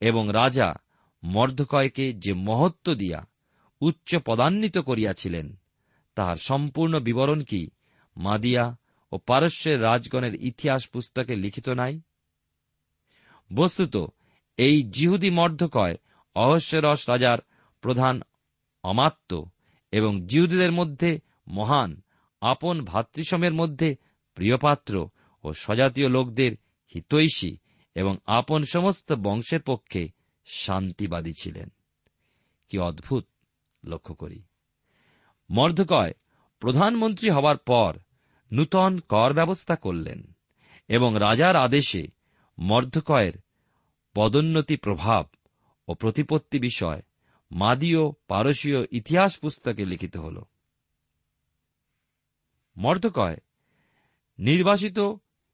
এবং 0.00 0.28
রাজা 0.32 0.74
মর্ধকয়কে 1.24 2.12
যে 2.12 2.32
মহত্ব 2.32 2.94
দিয়া 2.94 3.26
উচ্চ 3.80 4.16
পদান্বিত 4.26 4.78
করিয়াছিলেন, 4.78 5.56
তাহার 6.14 6.36
সম্পূর্ণ 6.36 7.00
বিবরণ 7.00 7.40
কি 7.42 7.70
মাদিয়া 8.16 8.76
ও 9.12 9.18
পারস্যের 9.18 9.82
রাজগণের 9.82 10.34
ইতিহাস 10.34 10.88
পুস্তকে 10.88 11.36
লিখিত 11.36 11.68
নাই? 11.68 12.00
বস্তুত 13.54 13.96
এই 14.58 14.82
জিহুদি 14.82 15.30
মর্ধকয় 15.30 15.96
অহস্যরস 16.34 17.08
রাজার 17.08 17.38
প্রধান 17.80 18.22
অমাত্য 18.82 19.50
এবং 19.92 20.26
জিহুদীদের 20.26 20.72
মধ্যে 20.72 21.20
মহান 21.48 22.02
আপন 22.40 22.84
ভাতৃসমের 22.84 23.54
মধ্যে 23.54 23.96
প্রিয়পাত্র 24.34 25.08
ও 25.44 25.52
স্বজাতীয় 25.52 26.08
লোকদের 26.08 26.52
হিতৈষী 26.94 27.56
এবং 27.94 28.16
আপন 28.26 28.64
সমস্ত 28.72 29.12
বংশের 29.12 29.60
পক্ষে 29.62 30.08
শান্তিবাদী 30.46 31.32
ছিলেন। 31.40 31.68
কি 32.68 32.78
অদ্ভুত 32.78 33.26
লক্ষ্য 33.84 34.14
করি। 34.14 34.42
মর্ধকয় 35.50 36.12
প্রধানমন্ত্রী 36.60 37.30
হওয়ার 37.30 37.56
পর 37.56 37.96
নূতন 38.52 38.98
কর 38.98 39.32
ব্যবস্থা 39.32 39.76
করলেন 39.76 40.36
এবং 40.88 41.14
রাজার 41.18 41.56
আদেশে 41.56 42.06
মর্ধকয়ের 42.58 43.32
পদোন্নতি 44.18 44.76
প্রভাব 44.76 45.26
ও 45.88 45.94
প্রতিপত্তি 45.94 46.58
বিষয় 46.58 47.02
মাদীয় 47.50 48.10
পারসীয় 48.28 48.86
ইতিহাস 48.90 49.38
পুস্তকে 49.38 49.84
লিখিত 49.84 50.16
হল। 50.16 50.42
মর্ধকয় 52.76 53.36
নির্বাসিত 54.38 54.98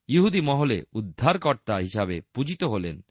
ইহুদি 0.09 0.41
মহলে 0.41 0.83
উদ্ধারকর্তা 0.93 1.77
হিসাবে 1.77 2.21
পূজিত 2.21 2.65
হলেন, 2.65 3.05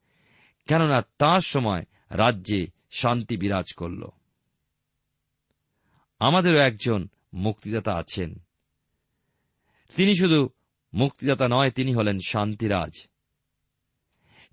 কেননা 0.68 1.02
তাঁর 1.02 1.42
সময় 1.42 1.86
রাজ্যে 2.10 2.68
শান্তি 2.92 3.38
বিরাজ 3.38 3.74
করল। 3.74 4.08
আমাদেরও 6.20 6.58
একজন 6.58 7.08
মুক্তিদাতা 7.34 7.94
আছেন। 7.94 8.40
তিনি 9.96 10.16
শুধু 10.16 10.50
মুক্তিদাতা 10.94 11.48
নয়, 11.48 11.72
তিনি 11.72 11.94
হলেন 11.94 12.18
শান্তিরাজ। 12.28 13.08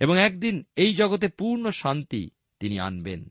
এবং 0.01 0.25
একদিন 0.25 0.65
এই 0.77 0.95
জগতে 0.95 1.29
পূর্ণ 1.29 1.71
শান্তি 1.71 2.31
তিনি 2.61 2.79
আনবেন। 2.79 3.29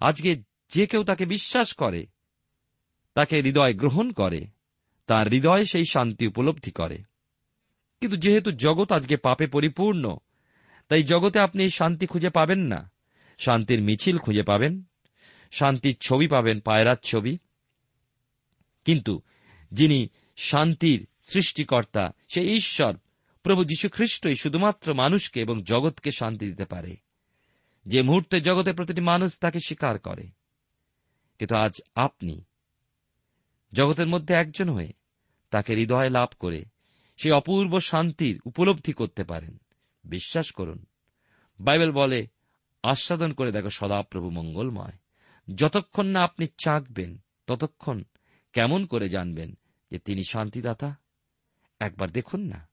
আজকে 0.00 0.42
যে 0.68 0.86
কেউ 0.86 1.04
তাকে 1.04 1.26
বিশ্বাস 1.26 1.72
করে, 1.72 2.06
তাকে 3.14 3.40
হৃদয় 3.40 3.74
গ্রহণ 3.74 4.12
করে, 4.12 4.46
তার 5.06 5.28
হৃদয় 5.28 5.64
সেই 5.64 5.84
শান্তি 5.84 6.26
উপলব্ধি 6.26 6.70
করে। 6.70 6.98
কিন্তু 8.00 8.16
যেহেতু 8.16 8.50
জগৎ 8.50 8.92
আজকে 8.92 9.16
পাপে 9.16 9.46
পরিপূর্ণ, 9.46 10.16
তাই 10.88 11.02
জগতে 11.02 11.40
আপনি 11.40 11.70
শান্তি 11.70 12.06
খুঁজে 12.06 12.30
পাবেন 12.30 12.58
না। 12.58 12.90
শান্তির 13.38 13.82
মিছিল 13.82 14.18
খুঁজে 14.18 14.42
পাবেন, 14.42 14.82
শান্তির 15.50 15.96
ছবি 16.00 16.28
পাবেন, 16.28 16.60
পায়রার 16.60 16.96
ছবি। 17.02 17.38
কিন্তু 18.84 19.20
যিনি 19.72 20.08
শান্তির 20.36 21.06
সৃষ্টিকর্তা, 21.22 22.10
সে 22.28 22.42
ঈশ্বর 22.42 22.94
প্রভু 23.46 23.64
যীশুখ্রিস্টই 23.64 24.34
শুধুমাত্র 24.34 24.94
মানুষকে 24.94 25.40
এবং 25.40 25.62
জগৎকে 25.62 26.10
শান্তি 26.10 26.46
দিতে 26.46 26.64
পারে। 26.64 26.96
যে 27.86 28.02
মুহূর্তে 28.02 28.40
জগতের 28.40 28.74
প্রতিটি 28.74 29.00
মানুষ 29.00 29.38
তাকে 29.38 29.58
স্বীকার 29.58 29.98
করে। 29.98 30.22
কিন্তু 31.38 31.56
আজ 31.56 31.80
আপনি 31.94 32.44
জগতের 33.72 34.06
মধ্যে 34.06 34.34
একজন 34.34 34.68
হয়ে 34.68 34.92
তাকে 35.50 35.74
হৃদয় 35.74 36.10
লাভ 36.10 36.28
করে 36.38 36.64
সেই 37.16 37.32
অপূর্ব 37.32 37.80
শান্তির 37.80 38.40
উপলব্ধি 38.44 38.92
করতে 38.92 39.24
পারেন, 39.24 39.60
বিশ্বাস 40.04 40.50
করুন। 40.50 40.86
বাইবেল 41.60 41.92
বলে, 41.92 42.26
আস্বাদন 42.82 43.32
করে 43.32 43.52
দেখো, 43.52 43.70
সদাপ্রভু 43.70 44.30
মঙ্গলময়। 44.30 44.98
যতক্ষণ 45.54 46.06
না 46.06 46.20
আপনি 46.20 46.46
চাকবেন, 46.46 47.18
ততক্ষণ 47.46 48.02
কেমন 48.52 48.86
করে 48.86 49.08
জানবেন 49.08 49.58
যে 49.90 49.98
তিনি 49.98 50.22
শান্তিদাতা? 50.24 50.96
একবার 51.80 52.10
দেখুন 52.10 52.40
না। 52.40 52.68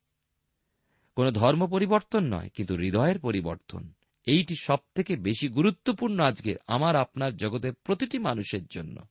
কোন 1.15 1.29
ধর্ম 1.31 1.67
পরিবর্তন 1.67 2.33
নয়, 2.33 2.49
কিন্তু 2.49 2.75
হৃদয়ের 2.75 3.19
পরিবর্তন। 3.19 3.93
এইটি 4.25 4.55
সব 4.55 4.77
থেকে 4.95 5.15
বেশি 5.15 5.47
গুরুত্বপূর্ণ 5.47 6.19
আজকে 6.19 6.55
আমার, 6.67 6.95
আপনার 6.95 7.37
জগতের 7.37 7.73
প্রতিটি 7.73 8.19
মানুষের 8.19 8.65
জন্য। 8.65 9.01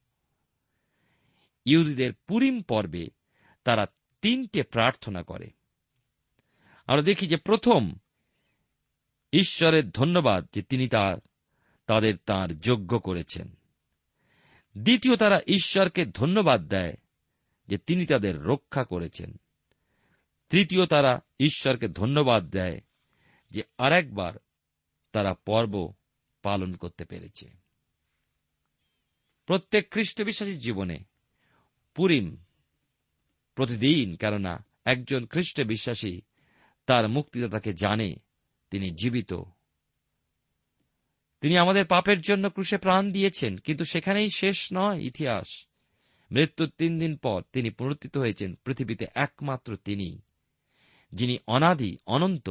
ইহুদিদের 1.64 2.12
পুরিম 2.12 2.60
পর্বে 2.60 3.06
তারা 3.64 3.86
তিনটে 4.22 4.62
প্রার্থনা 4.62 5.22
করে। 5.22 5.50
আমরা 6.86 7.02
দেখি 7.02 7.26
যে 7.26 7.36
প্রথম, 7.36 7.94
ঈশ্বরের 9.32 9.90
ধন্যবাদ 9.90 10.48
যে 10.54 10.62
তিনি 10.62 10.88
তার, 10.88 11.16
তাদের 11.86 12.16
তার 12.26 12.58
যোগ্য 12.58 12.98
করেছেন। 12.98 13.56
দ্বিতীয়, 14.78 15.16
তারা 15.16 15.40
ঈশ্বরকে 15.46 16.06
ধন্যবাদ 16.06 16.68
দেয় 16.68 16.94
যে 17.68 17.78
তিনি 17.78 18.06
তাদের 18.06 18.42
রক্ষা 18.42 18.84
করেছেন। 18.84 19.40
তৃতীয় 20.52 20.86
তারা 20.86 21.20
ঈশ্বরকে 21.40 21.88
ধন্যবাদ 21.88 22.50
দেয় 22.50 22.80
যে 23.50 23.62
আরেকবার 23.78 24.32
তারা 25.12 25.34
পর্ব 25.34 25.92
পালন 26.42 26.76
করতে 26.76 27.04
পেরেছে। 27.04 27.48
প্রত্যেক 29.46 29.90
খ্রিস্ট 29.90 30.22
বিশ্বাসীর 30.22 30.58
জীবনে 30.58 30.98
পুরিম 31.94 32.36
প্রতিদিন, 33.54 34.16
কেননা 34.16 34.64
একজন 34.84 35.26
খ্রিস্ট 35.26 35.62
বিশ্বাসী 35.62 36.20
তার 36.86 37.08
মুক্তিদাতাকে 37.08 37.72
জানে 37.72 38.16
তিনি 38.70 38.90
জীবিত। 38.90 39.34
তিনি 41.40 41.58
আমাদের 41.58 41.86
পাপের 41.86 42.20
জন্য 42.20 42.50
ক্রুশে 42.50 42.78
প্রাণ 42.78 43.12
দিয়েছেন, 43.12 43.58
কিন্তু 43.58 43.84
সেখানেই 43.84 44.28
শেষ 44.28 44.68
নয় 44.72 44.98
ইতিহাস। 45.00 45.66
মৃত্যুর 46.30 46.70
তিন 46.78 46.98
দিন 46.98 47.16
পর 47.16 47.42
তিনি 47.52 47.70
পুনরুত্থিত 47.70 48.16
হয়েছেন, 48.16 48.54
পৃথিবীতে 48.54 49.06
একমাত্র 49.14 49.76
তিনি। 49.76 50.22
যিনি 51.12 51.38
অনাদি, 51.46 51.98
অনন্ত, 52.06 52.50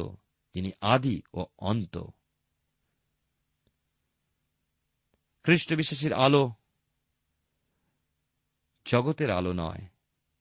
যিনি 0.54 0.72
আদি 0.80 1.22
ও 1.34 1.46
অন্ত। 1.58 1.98
খ্রিস্ট 5.42 5.74
বিশ্বাসীর 5.74 6.12
আলো 6.12 6.52
জগতের 8.86 9.30
আলো 9.30 9.52
নয়। 9.52 9.86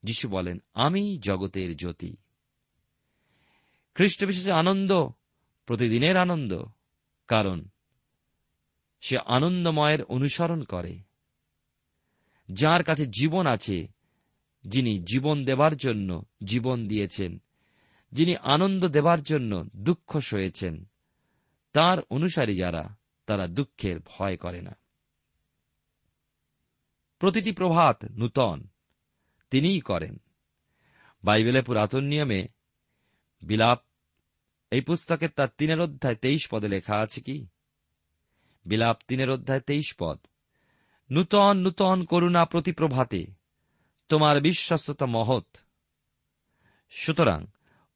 যিশু 0.03 0.29
বলেন, 0.29 0.63
আমি 0.73 1.19
জগতের 1.19 1.77
জ্যোতি। 1.77 2.17
খ্রিস্ট 3.93 4.25
বিশেষে 4.25 4.51
আনন্দ 4.51 5.07
প্রতিদিনের 5.65 6.17
আনন্দ, 6.17 6.63
কারণ 7.27 7.65
সে 9.01 9.17
আনন্দময়ের 9.17 10.03
অনুসরণ 10.03 10.63
করে। 10.63 10.99
যার 12.53 12.83
কাছে 12.83 13.05
জীবন 13.05 13.47
আছে, 13.47 13.87
যিনি 14.63 14.99
জীবন 14.99 15.45
দেবার 15.45 15.75
জন্য 15.75 16.23
জীবন 16.43 16.87
দিয়েছেন 16.87 17.41
যিনি 18.11 18.35
আনন্দ 18.35 18.87
দেবার 18.87 19.21
জন্য 19.21 19.65
দুঃখ 19.75 20.19
সয়েছেন, 20.19 20.89
তার 21.73 21.97
অনুসারী 22.09 22.55
যারা, 22.55 22.97
তারা 23.25 23.47
দুঃখের 23.47 23.99
ভয় 23.99 24.37
করে 24.37 24.61
না। 24.61 24.77
প্রতিটি 27.19 27.51
প্রভাত 27.51 28.05
নূতন, 28.11 28.67
তিনিই 29.49 29.79
করেন। 29.79 30.17
বাইবেলে 31.23 31.61
পুরাতন 31.61 32.03
নিয়মে 32.03 32.47
বিলাপ, 33.41 33.83
এই 34.71 34.81
পুস্তকের 34.81 35.29
তার 35.29 35.47
তিনের 35.57 35.79
অধ্যায় 35.79 36.15
তেইশ 36.15 36.47
পদে 36.51 36.67
লেখা 36.67 36.95
আছে 36.95 37.21
কি? 37.21 37.47
বিলাপ 38.65 38.97
তিনের 39.07 39.29
অধ্যায় 39.29 39.59
তেইশ 39.59 39.95
পদ, 39.99 40.19
নূতন 41.11 41.57
নূতন 41.57 42.03
করুণা 42.03 42.45
প্রতি 42.45 42.71
প্রভাতে 42.71 43.25
তোমার 44.09 44.41
বিশ্বস্ততা 44.41 45.05
মহৎ। 45.05 45.57
সুতরাং 46.89 47.45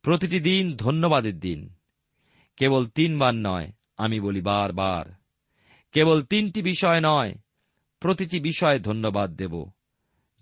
প্রতিটি 0.06 0.40
দিন 0.40 0.76
ধন্যবাদের 0.76 1.40
দিন। 1.40 1.74
কেবল 2.58 2.86
তিনবার 2.86 3.36
নয়, 3.36 3.72
আমি 3.98 4.20
বলি 4.20 4.42
বারবার। 4.42 5.06
কেবল 5.92 6.24
তিনটি 6.24 6.62
বিষয় 6.62 7.00
নয়, 7.04 7.36
প্রতিটি 8.00 8.40
বিষয়ে 8.40 8.80
ধন্যবাদ 8.80 9.32
দেব। 9.36 9.72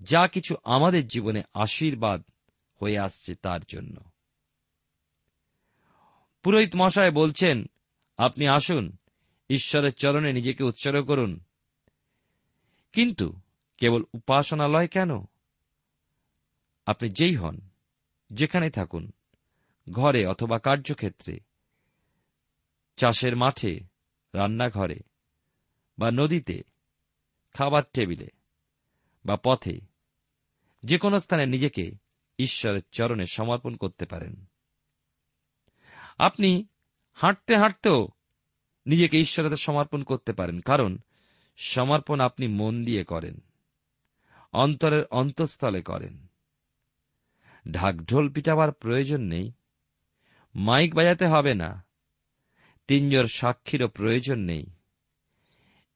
যা 0.02 0.28
কিছু 0.28 0.56
আমাদের 0.64 1.08
জীবনে 1.08 1.44
আশীর্বাদ 1.54 2.24
হয়ে 2.82 3.00
আসছে 3.00 3.36
তার 3.36 3.60
জন্য। 3.68 4.02
পুরোহিত 6.44 6.76
মশায় 6.76 7.12
বলছেন, 7.12 7.66
আপনি 8.18 8.48
আসুন, 8.48 8.98
ঈশ্বরের 9.50 9.94
চরণে 9.94 10.34
নিজেকে 10.34 10.64
উৎসর্গ 10.64 11.06
করুন। 11.06 11.40
কিন্তু 12.94 13.34
কেবল 13.78 14.04
উপাসনালয় 14.14 14.88
কেন? 14.88 15.26
আপনি 16.86 17.10
যেই 17.10 17.36
হন 17.36 17.60
যেখানে 18.30 18.70
থাকুন। 18.70 19.12
ঘরে 19.92 20.26
অথবা 20.26 20.60
কার্যক্ষেত্রে, 20.60 21.40
চাষের 22.96 23.36
মাঠে, 23.36 23.80
রান্নাঘরে, 24.34 25.00
বা 26.00 26.12
নদীতে, 26.12 26.64
খাবার 27.54 27.84
টেবিলে, 27.94 28.28
বা 29.26 29.38
পথে 29.44 29.80
যে 30.84 30.98
কোনো 30.98 31.20
স্থানে 31.20 31.46
নিজেকে 31.46 31.92
ঈশ্বরের 32.40 32.82
চরণে 32.92 33.26
সমর্পণ 33.26 33.76
করতে 33.76 34.06
পারেন। 34.06 34.46
আপনি 36.18 36.68
হাঁটতে 37.14 37.58
হাঁটতেও 37.58 38.08
নিজেকে 38.86 39.18
ঈশ্বরের 39.18 39.58
সমর্পণ 39.58 40.04
করতে 40.04 40.34
পারেন, 40.34 40.60
কারণ 40.60 40.98
সমর্পণ 41.58 42.20
আপনি 42.20 42.48
মন 42.48 42.84
দিয়ে 42.84 43.04
করেন, 43.04 43.40
অন্তরের 44.54 45.06
অন্তঃস্থলে 45.06 45.82
করেন। 45.82 46.28
ঢাকঢোল 47.72 48.34
পিটাবার 48.34 48.72
প্রয়োজন 48.72 49.22
নেই 49.22 49.52
মাইক 50.56 50.96
বাজাতে 50.96 51.28
হবে 51.28 51.54
না। 51.54 51.86
তিনজোর 52.88 53.26
সাক্ষীরও 53.26 53.88
প্রয়োজন 53.88 54.40
নেই। 54.40 54.66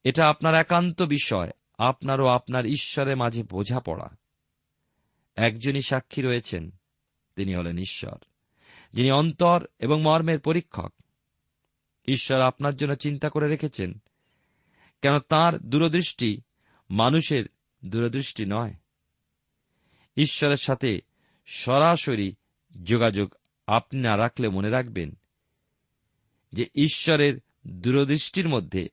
এটা 0.04 0.30
আপনার 0.30 0.56
একান্ত 0.56 1.02
বিষয়, 1.02 1.50
আপনার 1.78 2.22
ও 2.22 2.28
আপনার 2.28 2.66
ঈশ্বরের 2.66 3.18
মাঝে 3.18 3.44
বোঝাপড়া। 3.44 4.10
একজনই 5.36 5.82
সাক্ষী 5.82 6.22
রয়েছেন, 6.22 6.72
তিনি 7.36 7.56
হলেন 7.56 7.78
ঈশ্বর, 7.78 8.18
যিনি 8.94 9.12
অন্তর 9.12 9.68
এবং 9.80 10.02
মর্মের 10.02 10.40
পরীক্ষক। 10.40 10.94
ঈশ্বর 12.08 12.42
আপনার 12.42 12.76
জন্য 12.76 12.96
চিন্তা 12.96 13.30
করে 13.30 13.48
রেখেছেন, 13.48 13.94
কেন 15.02 15.20
তার 15.20 15.60
দূরদৃষ্টি 15.60 16.42
মানুষের 16.90 17.46
দূরদৃষ্টি 17.86 18.46
নয়। 18.46 18.74
ঈশ্বরের 20.18 20.58
সাথে 20.58 21.00
সরাসরি 21.46 22.36
যোগাযোগ 22.84 23.36
আপনি 23.68 24.02
না 24.02 24.18
রাখলে 24.18 24.50
মনে 24.50 24.70
রাখবেন 24.70 25.18
যে 26.54 26.70
ঈশ্বরের 26.76 27.40
দূরদৃষ্টির 27.68 28.50
মধ্যে 28.50 28.90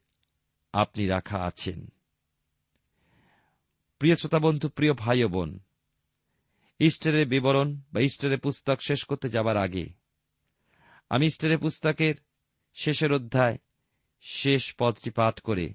আপনি 0.72 1.06
রাখা 1.06 1.38
আছেন। 1.38 1.88
প্রিয় 3.98 4.16
শ্রোতা 4.16 4.38
বন্ধু 4.38 4.68
প্রিয় 4.68 4.92
ভাই 4.92 5.24
বোন, 5.24 5.60
ইস্টারের 6.78 7.28
বিবরণ 7.28 7.80
বা 7.92 8.00
ইস্টারের 8.00 8.38
পুস্তক 8.38 8.80
শেষ 8.80 9.04
করতে 9.04 9.28
যাবার 9.28 9.56
আগে 9.56 9.86
আমি 11.10 11.26
ইস্টারের 11.26 11.58
পুস্তকের 11.58 12.14
শেষের 12.74 13.12
অধ্যায় 13.12 13.58
শেষ 14.22 14.74
পদটি 14.78 15.10
পাঠ 15.10 15.40
করে 15.40 15.74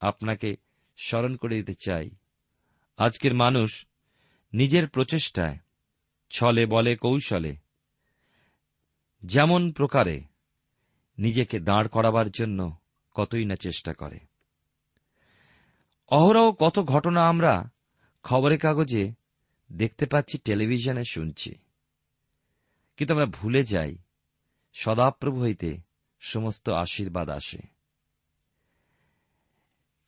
আপনাকে 0.00 0.56
স্মরণ 0.96 1.36
করে 1.36 1.56
দিতে 1.56 1.74
চাই। 1.74 2.10
আজকের 2.96 3.34
মানুষ 3.34 3.86
নিজের 4.52 4.88
প্রচেষ্টায় 4.88 5.58
ছলে 6.30 6.66
বলে 6.66 6.96
কৌশলে 6.96 7.69
যেমন 9.22 9.72
প্রকারে 9.72 10.24
নিজেকে 11.18 11.60
দাঁড় 11.60 11.88
করাবার 11.88 12.30
জন্য 12.30 12.78
কতই 13.14 13.44
না 13.44 13.54
চেষ্টা 13.54 13.94
করে। 13.94 14.18
অহরহ 16.06 16.52
কত 16.52 16.78
ঘটনা 16.78 17.28
আমরা 17.28 17.70
খবরের 18.22 18.58
কাগজে 18.58 19.12
দেখতে 19.72 20.06
পাচ্ছি, 20.06 20.38
টেলিভিশনে 20.38 21.04
শুনছি। 21.04 21.54
কিন্তু 22.96 23.14
আমরা 23.14 23.26
ভুলে 23.26 23.64
যাই, 23.64 23.96
সদাপ্রভু 24.72 25.40
হইতে 25.40 25.78
সমস্ত 26.20 26.68
আশীর্বাদ 26.68 27.28
আসে। 27.28 27.58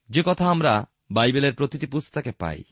যে 0.08 0.22
কথা 0.26 0.50
আমরা 0.50 0.86
বাইবেলের 1.10 1.54
প্রতিটি 1.54 1.86
পুস্তকে 1.86 2.32
পাই, 2.32 2.64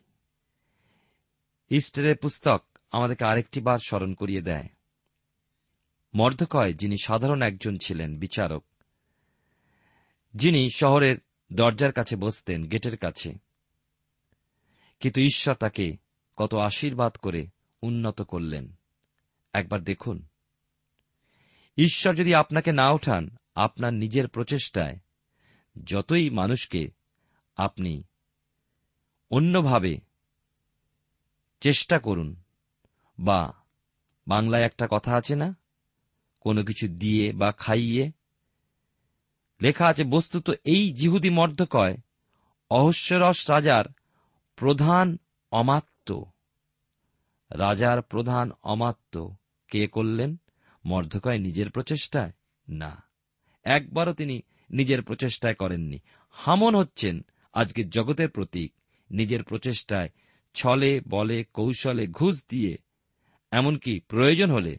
ইস্টারের 1.69 2.17
পুস্তক 2.17 2.65
আমাদেরকে 2.91 3.25
আরেকটি 3.25 3.61
বার 3.61 3.79
স্মরণ 3.79 4.15
করিয়ে 4.15 4.43
দেয়। 4.43 4.69
মর্ধকয় 6.15 6.73
যিনি 6.73 6.97
সাধারণ 7.05 7.43
একজন 7.43 7.77
ছিলেন, 7.83 8.19
বিচারক। 8.19 8.65
যিনি 10.35 10.71
শহরের 10.71 11.17
দরজার 11.53 11.93
কাছে 11.93 12.17
বসতেন, 12.17 12.69
গেটের 12.69 12.97
কাছে। 12.97 13.35
কিন্তু 15.01 15.21
ঈশ্বর 15.21 15.55
তাকে 15.55 15.97
কত 16.37 16.55
আশীর্বাদ 16.55 17.17
করে 17.17 17.49
উন্নত 17.83 18.23
করলেন। 18.23 18.79
একবার 19.53 19.85
দেখুন। 19.85 20.27
ঈশ্বর 21.77 22.15
যদি 22.15 22.35
আপনাকে 22.35 22.73
না 22.73 22.91
ওঠান 22.91 23.37
আপনার 23.55 23.95
নিজের 23.95 24.29
প্রচেষ্টায় 24.29 24.99
যতই 25.87 26.31
মানুষকে 26.31 26.91
আপনি 27.57 28.05
অন্যভাবে 29.31 30.01
চেষ্টা 31.61 31.99
করুন, 31.99 32.43
বা 33.19 33.53
বাংলায় 34.29 34.63
একটা 34.63 34.89
কথা 34.91 35.17
আছে 35.17 35.37
না? 35.37 35.57
কোনো 36.41 36.65
কিছু 36.65 36.89
দিয়ে 36.89 37.33
বা 37.33 37.53
খাইয়ে। 37.53 38.13
লেখা 39.63 39.87
আছে, 39.87 40.05
বস্তুত 40.05 40.51
এই 40.65 40.93
জিহুদি 40.93 41.31
মর্ধকয় 41.31 41.97
অহস্যরস 42.71 43.51
রাজার 43.51 43.85
প্রধান 44.57 45.19
অমাত্য। 45.53 46.25
রাজার 47.51 48.03
প্রধান 48.03 48.51
অমাত্য। 48.63 49.37
কে 49.69 49.87
করলেন? 49.87 50.37
মর্ধকয় 50.85 51.39
নিজের 51.39 51.71
প্রচেষ্টায়? 51.71 52.33
না। 52.69 53.03
একবারও 53.65 54.13
তিনি 54.13 54.43
নিজের 54.71 55.03
প্রচেষ্টায় 55.03 55.55
করেননি। 55.55 55.99
হামন 56.31 56.75
হচ্ছেন 56.75 57.25
আজকের 57.53 57.91
জগতের 57.91 58.29
প্রতীক। 58.29 58.73
নিজের 59.11 59.45
প্রচেষ্টায় 59.45 60.09
ছলে, 60.55 61.01
বলে, 61.09 61.45
কৌশলে 61.45 62.07
ঘুষ 62.07 62.45
দিয়ে, 62.49 62.79
এমনকি 63.51 64.01
প্রয়োজন 64.01 64.51
হলে 64.51 64.79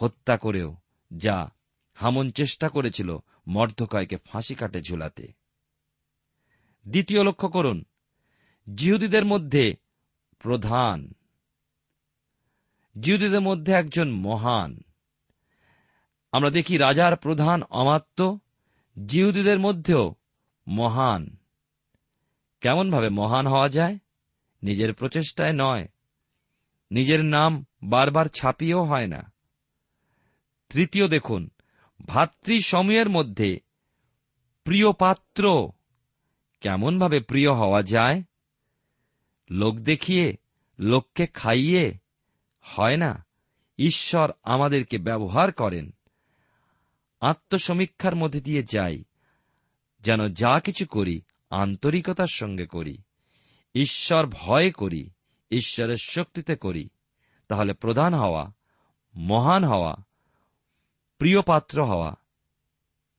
হত্যা 0.00 0.36
করেও, 0.36 0.76
যা 1.16 1.50
হামন 1.94 2.30
চেষ্টা 2.30 2.68
করেছিল 2.68 3.18
মর্ধকয়কে 3.46 4.16
ফাঁসি 4.16 4.54
কাটে 4.54 4.82
ঝুলাতে। 4.82 5.32
দ্বিতীয় 6.88 7.24
লক্ষ্য 7.24 7.48
করুন, 7.48 7.84
জিহুদীদের 8.74 9.24
মধ্যে 9.24 9.76
প্রধান। 10.38 11.14
জিহুদীদের 13.00 13.40
মধ্যে 13.40 13.72
একজন 13.72 14.10
মহান। 14.10 14.80
আমরা 16.32 16.50
দেখি 16.50 16.76
রাজার 16.76 17.16
প্রধান 17.16 17.62
অমাত্য, 17.62 18.38
জিহুদীদের 19.06 19.58
মধ্যেও 19.58 20.14
মহান। 20.66 21.36
কেমনভাবে 22.60 23.08
মহান 23.08 23.46
হওয়া 23.46 23.68
যায়? 23.68 23.98
নিজের 24.62 24.94
প্রচেষ্টায় 24.94 25.52
নয়। 25.52 25.88
নিজের 26.90 27.24
নাম 27.24 27.66
বারবার 27.82 28.26
ছাপিয়েও 28.26 28.84
হয় 28.84 29.06
না। 29.06 29.32
তৃতীয় 30.68 31.08
দেখুন, 31.08 31.50
ভাতৃসময়ের 32.06 33.08
মধ্যে 33.08 33.60
প্রিয় 34.64 34.92
পাত্র 34.92 35.70
কেমনভাবে 36.60 37.20
প্রিয় 37.20 37.52
হওয়া 37.52 37.82
যায়? 37.82 38.22
লোক 39.50 39.78
দেখিয়ে, 39.78 40.36
লোককে 40.78 41.26
খাইয়ে, 41.26 41.98
হয় 42.60 42.96
না? 42.96 43.26
ঈশ্বর 43.78 44.32
আমাদেরকে 44.42 44.98
ব্যবহার 44.98 45.52
করেন। 45.52 45.90
আত্মসমীক্ষার 47.20 48.16
মধ্যে 48.16 48.40
দিয়ে 48.40 48.62
যাই, 48.62 49.04
যেন 50.00 50.34
যা 50.34 50.60
কিছু 50.60 50.86
করি, 50.86 51.22
আন্তরিকতার 51.50 52.26
সঙ্গে 52.26 52.66
করি। 52.66 52.98
ঈশ্বর 53.74 54.26
ভয় 54.26 54.70
করি, 54.70 55.10
ঈশ্বরের 55.50 55.96
শক্তিতে 55.96 56.56
করি। 56.56 56.88
তাহলে 57.48 57.72
প্রধান 57.72 58.14
হওয়া, 58.14 58.52
মহান 59.14 59.64
হওয়া 59.64 60.07
প্রিয় 61.18 61.42
পাত্র 61.42 61.84
হওয়া 61.84 62.14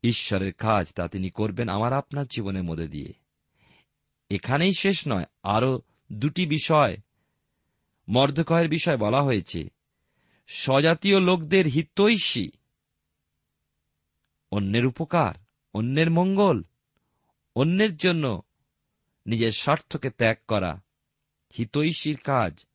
ঈশ্বরের 0.04 0.54
কাজ 0.54 0.94
তা 0.94 1.08
তিনি 1.08 1.30
করবেন 1.30 1.70
আমার 1.70 1.94
আপনার 1.94 2.26
জীবনের 2.28 2.64
মধ্যে 2.64 2.88
দিয়ে। 2.88 3.14
এখানেই 4.30 4.74
শেষ 4.74 5.08
নয়, 5.08 5.24
আরও 5.44 5.82
দুটি 6.14 6.46
বিষয়, 6.46 6.98
মর্দকয়ের 8.10 8.70
বিষয় 8.70 8.98
বলা 8.98 9.22
হয়েছে। 9.22 9.70
স্বজাতীয় 10.48 11.20
লোকদের 11.20 11.66
হিতৈষী, 11.66 12.50
অন্যের 14.52 14.86
উপকার, 14.86 15.34
অন্যের 15.74 16.12
মঙ্গল, 16.12 16.64
অন্যের 17.56 17.96
জন্য 17.96 18.42
নিজের 19.26 19.52
স্বার্থকে 19.52 20.10
ত্যাগ 20.10 20.38
করা 20.48 20.82
হিতৈষীর 21.58 22.18
কাজ, 22.18 22.66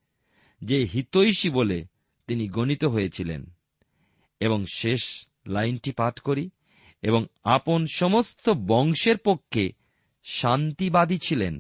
যে 0.63 0.85
হিতৈষী 0.85 1.51
বলে 1.51 1.85
তিনি 2.27 2.49
গণিত 2.49 2.85
হয়েছিলেন। 2.85 3.54
এবং 4.45 4.61
শেষ 4.75 5.03
লাইনটি 5.47 5.91
পাঠ 5.93 6.15
করি, 6.21 6.51
এবং 7.03 7.23
আপন 7.45 7.81
সমস্ত 7.95 8.45
বংশের 8.51 9.19
পক্ষে 9.25 9.65
শান্তিবাদী 10.25 11.19
ছিলেন। 11.27 11.55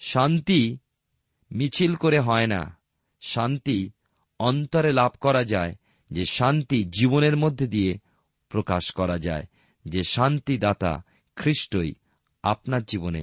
শান্তি 0.00 0.60
মিছিল 1.50 1.92
করে 1.94 2.18
হয় 2.20 2.46
না। 2.46 2.62
শান্তি 3.20 3.78
অন্তরে 4.38 4.92
লাভ 4.92 5.12
করা 5.20 5.42
যায়, 5.44 5.74
যে 6.10 6.24
শান্তি 6.24 6.78
জীবনের 6.84 7.36
মধ্যে 7.36 7.66
দিয়ে 7.66 7.92
প্রকাশ 8.48 8.84
করা 8.92 9.18
যায়, 9.18 9.46
যে 9.84 10.02
শান্তিদাতা 10.02 10.92
খ্রিস্টই 11.36 11.92
আপনার 12.42 12.82
জীবনে 12.84 13.22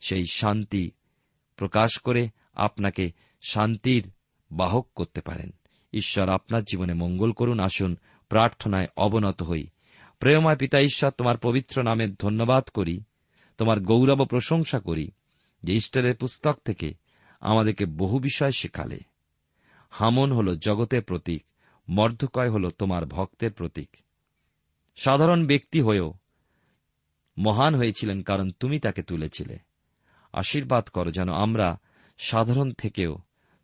সেই 0.00 0.24
শান্তি 0.32 0.84
প্রকাশ 1.56 1.98
করে 1.98 2.28
আপনাকে 2.54 3.04
শান্তির 3.42 4.04
বাহক 4.50 4.86
করতে 4.94 5.20
পারেন। 5.20 5.50
ঈশ্বর 5.96 6.28
আপনার 6.28 6.64
জীবনে 6.64 6.94
মঙ্গল 6.94 7.32
করুন, 7.32 7.60
আসুন, 7.60 7.96
প্রার্থনায় 8.28 8.86
অবনত 8.96 9.42
হই। 9.42 9.66
প্রেমময় 10.18 10.56
পিতা 10.56 10.80
ঈশ্বর, 10.80 11.10
তোমার 11.10 11.38
পবিত্র 11.38 11.82
নামের 11.82 12.14
ধন্যবাদ 12.14 12.64
করি, 12.64 13.00
তোমার 13.58 13.80
গৌরব 13.80 14.24
প্রশংসা 14.24 14.78
করি, 14.78 15.10
যে 15.62 15.74
ইস্টারের 15.74 16.16
পুস্তক 16.16 16.58
থেকে 16.64 16.94
আমাদেরকে 17.40 17.86
বহু 17.86 18.18
বিষয় 18.18 18.50
শেখালে। 18.50 18.98
হামন 19.90 20.32
হল 20.32 20.56
জগতের 20.56 21.02
প্রতীক, 21.02 21.44
মর্ধকয় 21.88 22.50
হল 22.50 22.70
তোমার 22.70 23.06
ভক্তের 23.06 23.52
প্রতীক। 23.52 23.96
সাধারণ 24.96 25.46
ব্যক্তি 25.46 25.80
হয়েও 25.80 26.14
মহান 27.38 27.74
হয়েছিলেন 27.74 28.22
কারণ 28.22 28.50
তুমি 28.50 28.80
তাকে 28.80 29.02
তুলেছিলে। 29.02 29.58
আশীর্বাদ 30.32 30.88
করো 30.88 31.10
যেন 31.10 31.28
আমরা 31.28 31.78
সাধারণ 32.18 32.72
থেকেও 32.72 33.18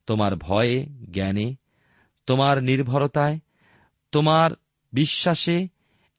তোমার 0.07 0.37
ভয়ে, 0.37 0.87
জ্ঞানে 0.87 1.55
তোমার 2.27 2.63
নির্ভরতায়, 2.63 3.39
তোমার 4.13 4.51
বিশ্বাসে 4.93 5.69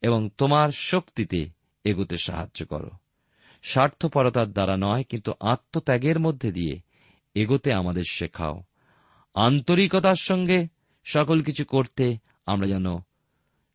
এবং 0.02 0.30
তোমার 0.38 0.70
শক্তিতে 0.70 1.50
এগুতে 1.84 2.18
সাহায্য 2.18 2.66
করো। 2.66 2.90
স্বার্থপরতার 3.64 4.52
দ্বারা 4.52 4.78
নয়, 4.78 5.04
কিন্তু 5.04 5.34
আত্মত্যাগের 5.40 6.20
মধ্যে 6.20 6.52
দিয়ে 6.52 6.82
এগোতে 7.36 7.74
আমাদের 7.74 8.04
শেখাও। 8.10 8.64
আন্তরিকতার 9.34 10.16
সঙ্গে 10.16 10.68
সকল 11.04 11.42
কিছু 11.42 11.66
করতে 11.66 12.18
আমরা 12.46 12.68
যেন 12.68 12.86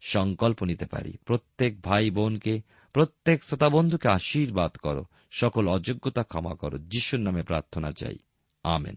সংকল্প 0.00 0.62
নিতে 0.62 0.86
পারি। 0.86 1.12
প্রত্যেক 1.24 1.80
ভাই 1.80 2.10
বোনকে, 2.10 2.62
প্রত্যেক 2.92 3.44
শ্রোতা 3.44 3.68
বন্ধুকে 3.68 4.08
আশীর্বাদ 4.08 4.76
করো। 4.76 5.04
সকল 5.30 5.68
অযোগ্যতা 5.68 6.22
ক্ষমা 6.22 6.54
করো। 6.54 6.78
যিশুর 6.78 7.20
নামে 7.20 7.42
প্রার্থনা 7.42 7.92
চাই। 7.92 8.16
আমেন। 8.62 8.96